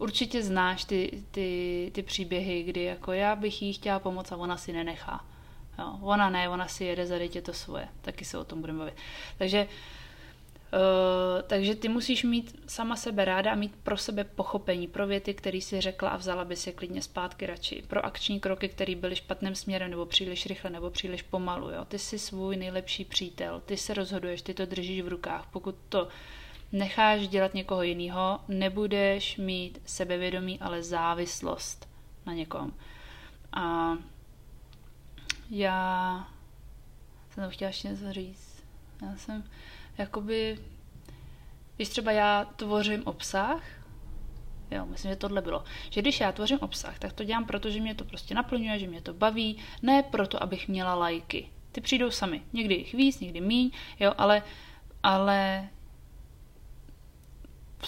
určitě 0.00 0.42
znáš 0.42 0.84
ty, 0.84 1.22
ty, 1.30 1.90
ty 1.94 2.02
příběhy, 2.02 2.62
kdy 2.62 2.82
jako 2.82 3.12
já 3.12 3.36
bych 3.36 3.62
jí 3.62 3.72
chtěla 3.72 3.98
pomoct 3.98 4.32
a 4.32 4.36
ona 4.36 4.56
si 4.56 4.72
nenechá. 4.72 5.24
Jo, 5.78 5.98
ona 6.02 6.30
ne, 6.30 6.48
ona 6.48 6.68
si 6.68 6.84
jede 6.84 7.06
za 7.06 7.18
dítě 7.18 7.42
to 7.42 7.52
svoje. 7.52 7.88
Taky 8.00 8.24
se 8.24 8.38
o 8.38 8.44
tom 8.44 8.60
budeme 8.60 8.78
bavit. 8.78 8.94
Takže 9.38 9.66
uh, 10.72 11.42
takže 11.46 11.74
ty 11.74 11.88
musíš 11.88 12.24
mít 12.24 12.60
sama 12.66 12.96
sebe 12.96 13.24
ráda 13.24 13.52
a 13.52 13.54
mít 13.54 13.76
pro 13.82 13.96
sebe 13.96 14.24
pochopení 14.24 14.86
pro 14.88 15.06
věty, 15.06 15.34
které 15.34 15.60
si 15.60 15.80
řekla 15.80 16.10
a 16.10 16.16
vzala 16.16 16.44
by 16.44 16.56
si 16.56 16.72
klidně 16.72 17.02
zpátky 17.02 17.46
radši. 17.46 17.82
Pro 17.88 18.06
akční 18.06 18.40
kroky, 18.40 18.68
které 18.68 18.94
byly 18.94 19.16
špatným 19.16 19.54
směrem 19.54 19.90
nebo 19.90 20.06
příliš 20.06 20.46
rychle 20.46 20.70
nebo 20.70 20.90
příliš 20.90 21.22
pomalu. 21.22 21.70
Jo? 21.70 21.84
Ty 21.84 21.98
jsi 21.98 22.18
svůj 22.18 22.56
nejlepší 22.56 23.04
přítel, 23.04 23.62
ty 23.66 23.76
se 23.76 23.94
rozhoduješ, 23.94 24.42
ty 24.42 24.54
to 24.54 24.66
držíš 24.66 25.02
v 25.02 25.08
rukách. 25.08 25.46
Pokud 25.52 25.74
to 25.88 26.08
necháš 26.72 27.28
dělat 27.28 27.54
někoho 27.54 27.82
jiného, 27.82 28.40
nebudeš 28.48 29.36
mít 29.36 29.82
sebevědomí, 29.84 30.60
ale 30.60 30.82
závislost 30.82 31.88
na 32.26 32.32
někom. 32.32 32.72
A 33.52 33.92
já 35.50 36.28
jsem 37.30 37.44
to 37.44 37.50
chtěla 37.50 37.68
ještě 37.68 37.88
něco 37.88 38.12
říct. 38.12 38.64
Já 39.02 39.16
jsem 39.16 39.44
jakoby, 39.98 40.58
když 41.76 41.88
třeba 41.88 42.12
já 42.12 42.44
tvořím 42.44 43.02
obsah, 43.06 43.62
Jo, 44.70 44.86
myslím, 44.86 45.10
že 45.10 45.16
tohle 45.16 45.42
bylo. 45.42 45.64
Že 45.90 46.02
když 46.02 46.20
já 46.20 46.32
tvořím 46.32 46.58
obsah, 46.60 46.98
tak 46.98 47.12
to 47.12 47.24
dělám 47.24 47.44
proto, 47.44 47.70
že 47.70 47.80
mě 47.80 47.94
to 47.94 48.04
prostě 48.04 48.34
naplňuje, 48.34 48.78
že 48.78 48.86
mě 48.86 49.00
to 49.00 49.14
baví, 49.14 49.58
ne 49.82 50.02
proto, 50.02 50.42
abych 50.42 50.68
měla 50.68 50.94
lajky. 50.94 51.48
Ty 51.72 51.80
přijdou 51.80 52.10
sami. 52.10 52.42
Někdy 52.52 52.74
jich 52.74 52.94
víc, 52.94 53.20
někdy 53.20 53.40
míň, 53.40 53.70
jo, 54.00 54.14
ale, 54.18 54.42
ale 55.02 55.68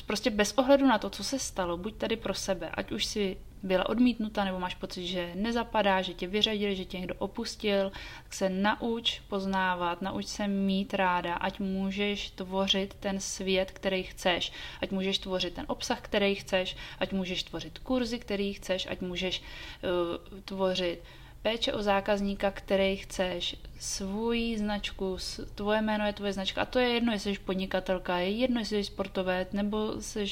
prostě 0.07 0.31
bez 0.31 0.53
ohledu 0.53 0.87
na 0.87 0.99
to, 0.99 1.11
co 1.11 1.25
se 1.25 1.39
stalo, 1.39 1.77
buď 1.77 1.95
tady 1.95 2.17
pro 2.17 2.35
sebe, 2.35 2.71
ať 2.75 2.93
už 2.93 3.05
si 3.05 3.37
byla 3.63 3.89
odmítnuta 3.89 4.45
nebo 4.45 4.59
máš 4.59 4.75
pocit, 4.75 5.07
že 5.07 5.33
nezapadá, 5.35 6.03
že 6.03 6.15
tě 6.15 6.27
vyřadili, 6.27 6.77
že 6.77 6.85
tě 6.85 6.99
někdo 6.99 7.15
opustil, 7.19 7.93
tak 8.25 8.35
se 8.35 8.49
nauč 8.49 9.21
poznávat, 9.29 10.03
nauč 10.03 10.27
se 10.27 10.49
mít 10.49 10.95
ráda, 10.95 11.35
ať 11.35 11.61
můžeš 11.61 12.31
tvořit 12.31 12.95
ten 12.95 13.21
svět, 13.21 13.71
který 13.71 14.03
chceš, 14.03 14.53
ať 14.81 14.91
můžeš 14.91 15.19
tvořit 15.19 15.55
ten 15.55 15.65
obsah, 15.69 16.01
který 16.01 16.35
chceš, 16.35 16.77
ať 16.99 17.13
můžeš 17.13 17.43
tvořit 17.43 17.79
kurzy, 17.79 18.19
který 18.19 18.53
chceš, 18.53 18.87
ať 18.91 19.01
můžeš 19.01 19.43
uh, 19.43 20.41
tvořit 20.45 21.03
péče 21.43 21.73
o 21.73 21.83
zákazníka, 21.83 22.51
který 22.51 22.97
chceš, 22.97 23.57
svůj 23.79 24.57
značku, 24.59 25.17
tvoje 25.55 25.83
jméno 25.83 26.07
je 26.07 26.13
tvoje 26.13 26.33
značka. 26.33 26.63
A 26.63 26.65
to 26.65 26.79
je 26.79 26.89
jedno, 26.89 27.13
jestli 27.13 27.35
jsi 27.35 27.41
podnikatelka, 27.41 28.19
je 28.19 28.31
jedno, 28.31 28.61
jestli 28.61 28.85
jsi 28.85 28.93
sportovec, 28.93 29.53
nebo 29.53 29.93
jsi, 30.01 30.27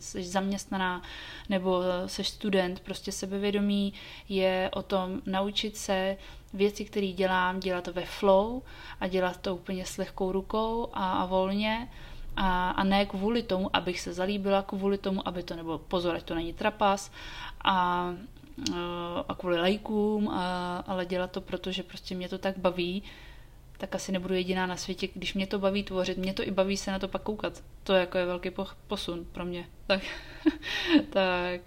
jsi 0.00 0.22
zaměstnaná, 0.22 1.02
nebo 1.48 1.82
jsi 2.06 2.24
student, 2.24 2.80
prostě 2.80 3.12
sebevědomí 3.12 3.92
je 4.28 4.70
o 4.72 4.82
tom 4.82 5.22
naučit 5.26 5.76
se 5.76 6.16
věci, 6.52 6.84
které 6.84 7.06
dělám, 7.06 7.60
dělat 7.60 7.86
ve 7.86 8.04
flow 8.04 8.62
a 9.00 9.08
dělat 9.08 9.36
to 9.36 9.54
úplně 9.54 9.86
s 9.86 9.96
lehkou 9.96 10.32
rukou 10.32 10.88
a, 10.92 11.12
a 11.12 11.26
volně. 11.26 11.88
A, 12.36 12.70
a 12.70 12.84
ne 12.84 13.06
kvůli 13.06 13.42
tomu, 13.42 13.76
abych 13.76 14.00
se 14.00 14.12
zalíbila, 14.12 14.62
kvůli 14.62 14.98
tomu, 14.98 15.28
aby 15.28 15.42
to 15.42 15.56
nebylo 15.56 15.78
pozor, 15.78 16.14
ať 16.16 16.22
to 16.22 16.34
není 16.34 16.52
trapas. 16.52 17.10
A 17.64 18.08
a 19.28 19.34
kvůli 19.34 19.58
lajkům, 19.58 20.28
a, 20.28 20.76
ale 20.86 21.06
dělat 21.06 21.32
to, 21.32 21.40
protože 21.40 21.82
prostě 21.82 22.14
mě 22.14 22.28
to 22.28 22.38
tak 22.38 22.58
baví, 22.58 23.02
tak 23.78 23.94
asi 23.94 24.12
nebudu 24.12 24.34
jediná 24.34 24.66
na 24.66 24.76
světě, 24.76 25.08
když 25.14 25.34
mě 25.34 25.46
to 25.46 25.58
baví 25.58 25.82
tvořit, 25.84 26.18
mě 26.18 26.34
to 26.34 26.42
i 26.42 26.50
baví 26.50 26.76
se 26.76 26.90
na 26.90 26.98
to 26.98 27.08
pak 27.08 27.22
koukat. 27.22 27.64
To 27.82 27.92
je 27.92 28.00
jako 28.00 28.18
je 28.18 28.26
velký 28.26 28.50
posun 28.86 29.24
pro 29.32 29.44
mě. 29.44 29.68
Tak, 29.86 30.02
tak. 31.10 31.60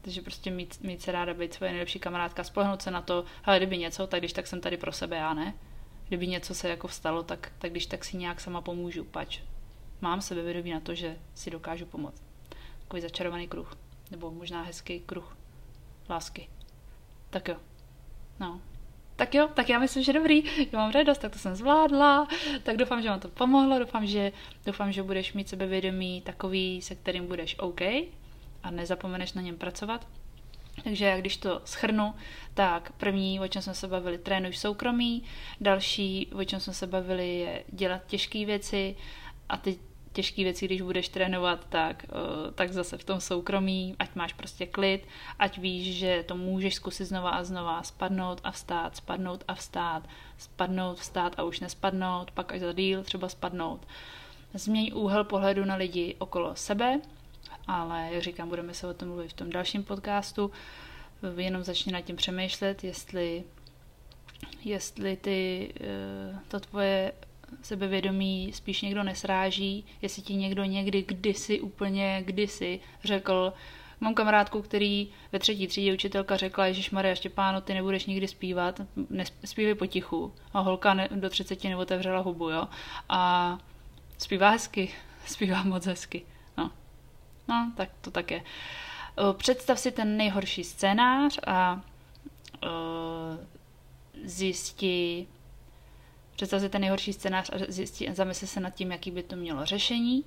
Takže 0.00 0.22
prostě 0.22 0.50
mít, 0.50 0.82
mít 0.82 1.02
se 1.02 1.12
ráda 1.12 1.34
být 1.34 1.54
svoje 1.54 1.72
nejlepší 1.72 1.98
kamarádka, 1.98 2.44
spolehnout 2.44 2.82
se 2.82 2.90
na 2.90 3.00
to, 3.00 3.24
ale 3.44 3.56
kdyby 3.56 3.78
něco, 3.78 4.06
tak 4.06 4.20
když 4.20 4.32
tak 4.32 4.46
jsem 4.46 4.60
tady 4.60 4.76
pro 4.76 4.92
sebe, 4.92 5.16
já 5.16 5.34
ne. 5.34 5.54
Kdyby 6.08 6.26
něco 6.26 6.54
se 6.54 6.68
jako 6.68 6.88
vstalo, 6.88 7.22
tak, 7.22 7.52
tak 7.58 7.70
když 7.70 7.86
tak 7.86 8.04
si 8.04 8.16
nějak 8.16 8.40
sama 8.40 8.60
pomůžu, 8.60 9.04
pač. 9.04 9.40
Mám 10.00 10.20
sebevědomí 10.20 10.70
na 10.70 10.80
to, 10.80 10.94
že 10.94 11.16
si 11.34 11.50
dokážu 11.50 11.86
pomoct. 11.86 12.22
Takový 12.80 13.02
začarovaný 13.02 13.48
kruh. 13.48 13.76
Nebo 14.10 14.30
možná 14.30 14.62
hezký 14.62 15.00
kruh 15.00 15.37
lásky. 16.10 16.48
Tak 17.30 17.48
jo. 17.48 17.56
No. 18.40 18.60
Tak 19.16 19.34
jo, 19.34 19.48
tak 19.54 19.68
já 19.68 19.78
myslím, 19.78 20.04
že 20.04 20.12
dobrý, 20.12 20.44
já 20.72 20.78
mám 20.78 20.90
radost, 20.90 21.18
tak 21.18 21.32
to 21.32 21.38
jsem 21.38 21.54
zvládla, 21.54 22.28
tak 22.62 22.76
doufám, 22.76 23.02
že 23.02 23.08
vám 23.08 23.20
to 23.20 23.28
pomohlo, 23.28 23.78
doufám, 23.78 24.06
že, 24.06 24.32
doufám, 24.66 24.92
že 24.92 25.02
budeš 25.02 25.32
mít 25.32 25.48
sebevědomí 25.48 26.20
takový, 26.20 26.82
se 26.82 26.94
kterým 26.94 27.26
budeš 27.26 27.56
OK 27.58 27.80
a 28.62 28.70
nezapomeneš 28.70 29.32
na 29.32 29.42
něm 29.42 29.56
pracovat. 29.56 30.06
Takže 30.84 31.04
já 31.04 31.18
když 31.18 31.36
to 31.36 31.60
schrnu, 31.64 32.14
tak 32.54 32.92
první, 32.92 33.40
o 33.40 33.48
čem 33.48 33.62
jsme 33.62 33.74
se 33.74 33.88
bavili, 33.88 34.18
trénuj 34.18 34.50
v 34.50 34.58
soukromí, 34.58 35.22
další, 35.60 36.30
o 36.34 36.44
čem 36.44 36.60
jsme 36.60 36.72
se 36.72 36.86
bavili, 36.86 37.38
je 37.38 37.64
dělat 37.68 38.06
těžké 38.06 38.44
věci 38.44 38.96
a 39.48 39.56
ty 39.56 39.78
těžké 40.18 40.44
věci, 40.44 40.66
když 40.66 40.82
budeš 40.82 41.08
trénovat, 41.08 41.66
tak, 41.68 42.04
eh, 42.04 42.50
tak 42.54 42.72
zase 42.72 42.98
v 42.98 43.04
tom 43.04 43.20
soukromí, 43.20 43.94
ať 43.98 44.14
máš 44.14 44.32
prostě 44.32 44.66
klid, 44.66 45.06
ať 45.38 45.58
víš, 45.58 45.98
že 45.98 46.24
to 46.26 46.36
můžeš 46.36 46.74
zkusit 46.74 47.04
znova 47.04 47.30
a 47.30 47.44
znova, 47.44 47.82
spadnout 47.82 48.40
a 48.44 48.50
vstát, 48.50 48.96
spadnout 48.96 49.44
a 49.48 49.54
vstát, 49.54 50.02
spadnout, 50.38 50.98
vstát 50.98 51.38
a 51.38 51.42
už 51.42 51.60
nespadnout, 51.60 52.30
pak 52.30 52.52
až 52.52 52.60
za 52.60 52.72
díl 52.72 53.02
třeba 53.02 53.28
spadnout. 53.28 53.86
Změň 54.54 54.90
úhel 54.94 55.24
pohledu 55.24 55.64
na 55.64 55.74
lidi 55.74 56.16
okolo 56.18 56.56
sebe, 56.56 57.00
ale 57.66 58.08
jak 58.10 58.22
říkám, 58.22 58.48
budeme 58.48 58.74
se 58.74 58.86
o 58.86 58.94
tom 58.94 59.08
mluvit 59.08 59.30
v 59.30 59.38
tom 59.38 59.50
dalším 59.50 59.84
podcastu. 59.84 60.50
Jenom 61.36 61.62
začni 61.62 61.92
nad 61.92 62.00
tím 62.00 62.16
přemýšlet, 62.16 62.84
jestli, 62.84 63.44
jestli 64.64 65.16
ty, 65.16 65.72
eh, 65.80 66.38
to 66.48 66.60
tvoje 66.60 67.12
sebevědomí 67.62 68.52
spíš 68.52 68.82
někdo 68.82 69.02
nesráží, 69.02 69.84
jestli 70.02 70.22
ti 70.22 70.34
někdo 70.34 70.64
někdy 70.64 71.02
kdysi, 71.02 71.60
úplně 71.60 72.22
kdysi 72.24 72.80
řekl, 73.04 73.52
Mám 74.00 74.14
kamarádku, 74.14 74.62
který 74.62 75.08
ve 75.32 75.38
třetí 75.38 75.66
třídě 75.66 75.92
učitelka 75.92 76.36
řekla, 76.36 76.66
Ježíš 76.66 76.90
Maria 76.90 77.14
Štěpáno, 77.14 77.60
ty 77.60 77.74
nebudeš 77.74 78.06
nikdy 78.06 78.28
zpívat, 78.28 78.80
zpívej 79.44 79.74
potichu. 79.74 80.34
A 80.52 80.60
holka 80.60 80.94
ne, 80.94 81.08
do 81.12 81.30
30 81.30 81.64
neotevřela 81.64 82.20
hubu, 82.20 82.50
jo. 82.50 82.68
A 83.08 83.58
zpívá 84.18 84.50
hezky, 84.50 84.94
zpívá 85.26 85.62
moc 85.62 85.86
hezky. 85.86 86.26
No. 86.56 86.70
no, 87.48 87.72
tak 87.76 87.88
to 88.00 88.10
tak 88.10 88.30
je. 88.30 88.42
Představ 89.32 89.78
si 89.78 89.90
ten 89.90 90.16
nejhorší 90.16 90.64
scénář 90.64 91.38
a 91.46 91.80
uh, 92.62 92.70
zjistí, 94.24 95.28
Představ 96.38 96.60
si 96.60 96.68
ten 96.68 96.80
nejhorší 96.80 97.12
scénář 97.12 97.50
a 97.52 97.58
zjistí, 97.68 98.08
zamysli 98.12 98.46
se 98.46 98.60
nad 98.60 98.70
tím, 98.70 98.92
jaký 98.92 99.10
by 99.10 99.22
to 99.22 99.36
mělo 99.36 99.64
řešení 99.64 100.24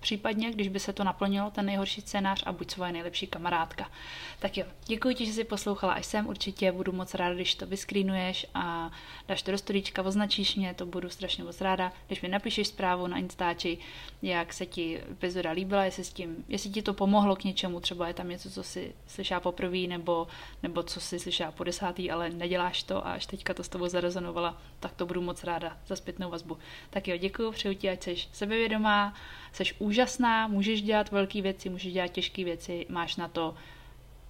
případně, 0.00 0.50
když 0.50 0.68
by 0.68 0.80
se 0.80 0.92
to 0.92 1.04
naplnilo, 1.04 1.50
ten 1.50 1.66
nejhorší 1.66 2.00
scénář 2.00 2.42
a 2.46 2.52
buď 2.52 2.70
svoje 2.70 2.92
nejlepší 2.92 3.26
kamarádka. 3.26 3.90
Tak 4.38 4.56
jo, 4.56 4.64
děkuji 4.86 5.14
ti, 5.14 5.26
že 5.26 5.32
jsi 5.32 5.44
poslouchala 5.44 5.92
až 5.92 6.06
sem, 6.06 6.26
určitě 6.26 6.72
budu 6.72 6.92
moc 6.92 7.14
ráda, 7.14 7.34
když 7.34 7.54
to 7.54 7.66
vyskrínuješ 7.66 8.46
a 8.54 8.90
dáš 9.28 9.42
to 9.42 9.50
do 9.50 9.58
storíčka, 9.58 10.02
označíš 10.02 10.56
mě, 10.56 10.74
to 10.74 10.86
budu 10.86 11.10
strašně 11.10 11.44
moc 11.44 11.60
ráda, 11.60 11.92
když 12.06 12.22
mi 12.22 12.28
napíšeš 12.28 12.68
zprávu 12.68 13.06
na 13.06 13.18
Instači, 13.18 13.78
jak 14.22 14.52
se 14.52 14.66
ti 14.66 15.02
epizoda 15.12 15.50
líbila, 15.50 15.84
jestli, 15.84 16.04
s 16.04 16.12
tím, 16.12 16.44
jestli 16.48 16.70
ti 16.70 16.82
to 16.82 16.94
pomohlo 16.94 17.36
k 17.36 17.44
něčemu, 17.44 17.80
třeba 17.80 18.08
je 18.08 18.14
tam 18.14 18.28
něco, 18.28 18.50
co 18.50 18.62
si 18.62 18.94
slyšela 19.06 19.40
poprvé, 19.40 19.78
nebo, 19.78 20.26
nebo 20.62 20.82
co 20.82 21.00
si 21.00 21.18
slyšela 21.18 21.52
po 21.52 21.64
desátý, 21.64 22.10
ale 22.10 22.30
neděláš 22.30 22.82
to 22.82 23.06
a 23.06 23.12
až 23.12 23.26
teďka 23.26 23.54
to 23.54 23.64
s 23.64 23.68
tobou 23.68 23.88
zarezonovala, 23.88 24.56
tak 24.80 24.92
to 24.92 25.06
budu 25.06 25.22
moc 25.22 25.44
ráda 25.44 25.76
za 25.86 25.96
zpětnou 25.96 26.30
vazbu. 26.30 26.58
Tak 26.90 27.08
jo, 27.08 27.16
děkuji, 27.16 27.52
přeju 27.52 27.74
ti, 27.74 27.90
ať 27.90 28.02
jsi 28.02 28.16
sebevědomá, 28.32 29.14
jsi 29.52 29.64
úžasná, 29.90 30.46
můžeš 30.46 30.82
dělat 30.82 31.10
velké 31.10 31.42
věci, 31.42 31.68
můžeš 31.68 31.92
dělat 31.92 32.08
těžké 32.08 32.44
věci, 32.44 32.86
máš 32.88 33.16
na 33.16 33.28
to, 33.28 33.54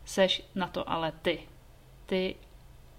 seš 0.04 0.42
na 0.54 0.66
to 0.66 0.90
ale 0.90 1.12
ty. 1.22 1.40
Ty 2.06 2.36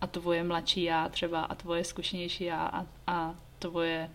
a 0.01 0.07
tvoje 0.07 0.43
mladší 0.43 0.83
já 0.83 1.09
třeba 1.09 1.41
a 1.41 1.55
tvoje 1.55 1.83
zkušenější 1.83 2.43
já 2.43 2.65
a, 2.65 2.85
a 3.07 3.35
tvoje, 3.59 4.09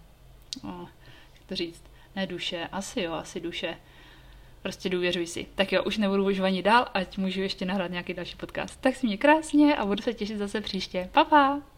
oh, 0.65 0.89
jak 1.35 1.45
to 1.47 1.57
říct, 1.57 1.83
ne 2.17 2.27
duše, 2.27 2.69
asi 2.73 3.01
jo, 3.01 3.13
asi 3.13 3.41
duše. 3.41 3.77
Prostě 4.63 4.89
důvěřuj 4.89 5.27
si. 5.27 5.47
Tak 5.55 5.73
jo, 5.73 5.85
už 5.85 5.99
nebudu 5.99 6.27
už 6.27 6.39
ani 6.39 6.63
dál, 6.63 6.87
ať 6.95 7.19
můžu 7.19 7.41
ještě 7.41 7.65
nahrát 7.65 7.91
nějaký 7.91 8.15
další 8.15 8.37
podcast. 8.37 8.81
Tak 8.81 8.97
si 8.97 9.07
mě 9.07 9.17
krásně 9.17 9.77
a 9.77 9.87
budu 9.87 10.03
se 10.03 10.15
těšit 10.15 10.39
zase 10.39 10.61
příště. 10.61 11.09
Pa, 11.13 11.25
pa! 11.25 11.76